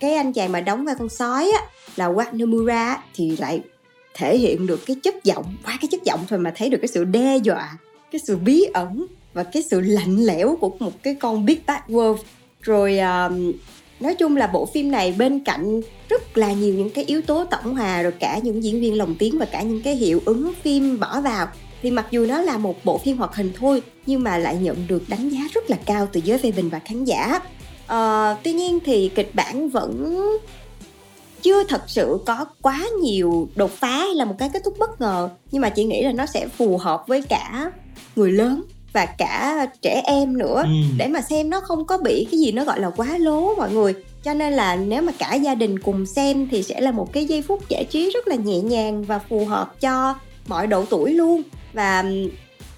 cái 0.00 0.14
anh 0.14 0.32
chàng 0.32 0.52
mà 0.52 0.60
đóng 0.60 0.84
vai 0.84 0.94
con 0.98 1.08
sói 1.08 1.50
á, 1.58 1.62
là 1.96 2.08
Wagner 2.08 2.68
á, 2.68 2.98
thì 3.14 3.36
lại 3.36 3.60
thể 4.14 4.38
hiện 4.38 4.66
được 4.66 4.80
cái 4.86 4.96
chất 5.02 5.24
giọng 5.24 5.56
qua 5.64 5.78
cái 5.80 5.88
chất 5.90 6.04
giọng 6.04 6.20
thôi 6.28 6.38
mà 6.38 6.52
thấy 6.56 6.68
được 6.68 6.78
cái 6.82 6.88
sự 6.88 7.04
đe 7.04 7.36
dọa 7.36 7.78
cái 8.12 8.20
sự 8.26 8.36
bí 8.36 8.64
ẩn 8.74 9.06
và 9.32 9.42
cái 9.42 9.62
sự 9.62 9.80
lạnh 9.80 10.16
lẽo 10.16 10.56
của 10.60 10.70
một 10.78 11.02
cái 11.02 11.14
con 11.14 11.44
Big 11.44 11.58
Bad 11.66 11.80
Wolf. 11.88 12.16
Rồi 12.60 12.98
ờ, 12.98 13.32
nói 14.00 14.14
chung 14.14 14.36
là 14.36 14.46
bộ 14.46 14.66
phim 14.66 14.90
này 14.90 15.14
bên 15.18 15.44
cạnh 15.44 15.80
rất 16.08 16.38
là 16.38 16.52
nhiều 16.52 16.74
những 16.74 16.90
cái 16.90 17.04
yếu 17.04 17.22
tố 17.22 17.44
tổng 17.44 17.74
hòa 17.74 18.02
rồi 18.02 18.12
cả 18.12 18.38
những 18.42 18.64
diễn 18.64 18.80
viên 18.80 18.98
lồng 18.98 19.14
tiếng 19.18 19.38
và 19.38 19.44
cả 19.46 19.62
những 19.62 19.82
cái 19.82 19.96
hiệu 19.96 20.22
ứng 20.24 20.52
phim 20.62 21.00
bỏ 21.00 21.20
vào 21.20 21.46
thì 21.82 21.90
mặc 21.90 22.06
dù 22.10 22.26
nó 22.26 22.40
là 22.40 22.58
một 22.58 22.84
bộ 22.84 22.98
phim 22.98 23.16
hoạt 23.16 23.34
hình 23.34 23.52
thôi 23.58 23.82
nhưng 24.06 24.22
mà 24.22 24.38
lại 24.38 24.56
nhận 24.56 24.86
được 24.88 25.02
đánh 25.08 25.28
giá 25.28 25.40
rất 25.54 25.70
là 25.70 25.76
cao 25.86 26.08
từ 26.12 26.20
giới 26.24 26.38
phê 26.38 26.52
bình 26.52 26.68
và 26.68 26.78
khán 26.78 27.04
giả. 27.04 27.40
À, 27.86 28.34
tuy 28.42 28.52
nhiên 28.52 28.78
thì 28.84 29.10
kịch 29.14 29.34
bản 29.34 29.68
vẫn 29.68 30.20
chưa 31.42 31.64
thật 31.64 31.82
sự 31.86 32.18
có 32.26 32.44
quá 32.62 32.86
nhiều 33.02 33.48
đột 33.54 33.70
phá 33.70 33.96
hay 33.96 34.14
là 34.14 34.24
một 34.24 34.34
cái 34.38 34.50
kết 34.52 34.62
thúc 34.64 34.74
bất 34.78 35.00
ngờ 35.00 35.28
nhưng 35.50 35.62
mà 35.62 35.68
chị 35.68 35.84
nghĩ 35.84 36.02
là 36.02 36.12
nó 36.12 36.26
sẽ 36.26 36.48
phù 36.48 36.78
hợp 36.78 37.04
với 37.06 37.22
cả 37.22 37.72
người 38.16 38.32
lớn 38.32 38.62
và 38.92 39.06
cả 39.06 39.66
trẻ 39.82 40.02
em 40.06 40.38
nữa 40.38 40.62
Ừ. 40.64 40.70
để 40.96 41.06
mà 41.08 41.20
xem 41.20 41.50
nó 41.50 41.60
không 41.60 41.84
có 41.86 41.98
bị 41.98 42.26
cái 42.30 42.40
gì 42.40 42.52
nó 42.52 42.64
gọi 42.64 42.80
là 42.80 42.90
quá 42.90 43.18
lố 43.18 43.54
mọi 43.54 43.72
người 43.72 43.94
cho 44.24 44.34
nên 44.34 44.52
là 44.52 44.76
nếu 44.76 45.02
mà 45.02 45.12
cả 45.18 45.34
gia 45.34 45.54
đình 45.54 45.78
cùng 45.78 46.06
xem 46.06 46.48
thì 46.50 46.62
sẽ 46.62 46.80
là 46.80 46.90
một 46.90 47.12
cái 47.12 47.24
giây 47.24 47.42
phút 47.42 47.68
giải 47.68 47.84
trí 47.84 48.10
rất 48.14 48.28
là 48.28 48.34
nhẹ 48.36 48.58
nhàng 48.60 49.02
và 49.04 49.18
phù 49.18 49.44
hợp 49.44 49.80
cho 49.80 50.14
mọi 50.46 50.66
độ 50.66 50.84
tuổi 50.90 51.12
luôn 51.12 51.42
và 51.72 52.04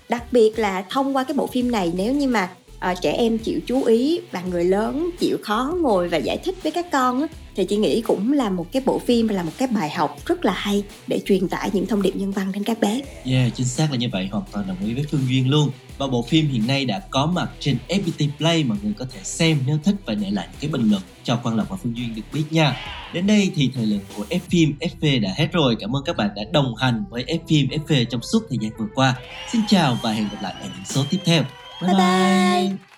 đặc 0.09 0.25
biệt 0.33 0.59
là 0.59 0.85
thông 0.91 1.17
qua 1.17 1.25
cái 1.25 1.35
bộ 1.35 1.47
phim 1.47 1.71
này 1.71 1.93
nếu 1.97 2.13
như 2.13 2.29
mà 2.29 2.49
ờ, 2.81 2.95
trẻ 3.01 3.13
em 3.13 3.39
chịu 3.39 3.61
chú 3.67 3.85
ý 3.85 4.21
và 4.33 4.43
người 4.51 4.65
lớn 4.65 5.11
chịu 5.19 5.37
khó 5.43 5.75
ngồi 5.81 6.09
và 6.09 6.17
giải 6.19 6.37
thích 6.45 6.55
với 6.63 6.73
các 6.73 6.91
con 6.93 7.21
á, 7.23 7.29
thì 7.57 7.65
chị 7.65 7.77
nghĩ 7.77 8.01
cũng 8.01 8.33
là 8.33 8.51
một 8.51 8.67
cái 8.73 8.83
bộ 8.87 8.99
phim 8.99 9.27
và 9.27 9.35
là 9.35 9.43
một 9.43 9.53
cái 9.59 9.69
bài 9.69 9.91
học 9.91 10.19
rất 10.27 10.45
là 10.45 10.53
hay 10.53 10.83
để 11.07 11.21
truyền 11.25 11.49
tải 11.49 11.71
những 11.73 11.87
thông 11.87 12.03
điệp 12.03 12.17
nhân 12.17 12.33
văn 12.33 12.53
đến 12.53 12.65
các 12.65 12.81
bé 12.81 13.01
Yeah, 13.25 13.55
chính 13.55 13.67
xác 13.67 13.91
là 13.91 13.97
như 13.97 14.09
vậy, 14.13 14.29
hoàn 14.33 14.45
toàn 14.53 14.67
đồng 14.69 14.77
ý 14.87 14.95
với 14.95 15.05
Phương 15.11 15.27
Duyên 15.29 15.51
luôn. 15.51 15.71
Và 15.99 16.07
bộ 16.07 16.23
phim 16.23 16.49
hiện 16.49 16.67
nay 16.67 16.85
đã 16.85 17.03
có 17.11 17.27
mặt 17.27 17.49
trên 17.61 17.77
FPT 17.89 18.29
Play, 18.39 18.65
mọi 18.65 18.79
người 18.83 18.93
có 18.99 19.07
thể 19.13 19.21
xem 19.23 19.59
nếu 19.67 19.79
thích 19.85 19.95
và 20.07 20.15
để 20.15 20.31
lại 20.31 20.49
những 20.51 20.61
cái 20.61 20.71
bình 20.71 20.91
luận 20.91 21.03
cho 21.25 21.37
Quang 21.37 21.57
Lộc 21.57 21.69
và 21.69 21.77
Phương 21.77 21.97
Duyên 21.97 22.15
được 22.15 22.23
biết 22.33 22.45
nha. 22.51 22.77
Đến 23.13 23.27
đây 23.27 23.51
thì 23.55 23.71
thời 23.75 23.87
lượng 23.87 24.01
của 24.17 24.25
F 24.31 24.41
phim 24.51 24.75
FV 24.81 25.21
đã 25.21 25.31
hết 25.37 25.49
rồi. 25.53 25.77
Cảm 25.81 25.97
ơn 25.97 26.03
các 26.05 26.17
bạn 26.17 26.31
đã 26.37 26.43
đồng 26.53 26.75
hành 26.77 27.05
với 27.11 27.25
F 27.25 27.39
phim 27.49 27.69
FV 27.69 28.05
trong 28.05 28.21
suốt 28.23 28.41
thời 28.49 28.59
gian 28.61 28.73
vừa 28.79 28.87
qua. 28.95 29.15
Xin 29.53 29.61
chào 29.69 29.99
và 30.03 30.13
hẹn 30.13 30.29
gặp 30.29 30.43
lại 30.43 30.55
ở 30.61 30.69
những 30.75 30.85
số 30.85 31.05
tiếp 31.11 31.19
theo. 31.25 31.43
Bye 31.83 31.95
bye. 31.95 32.92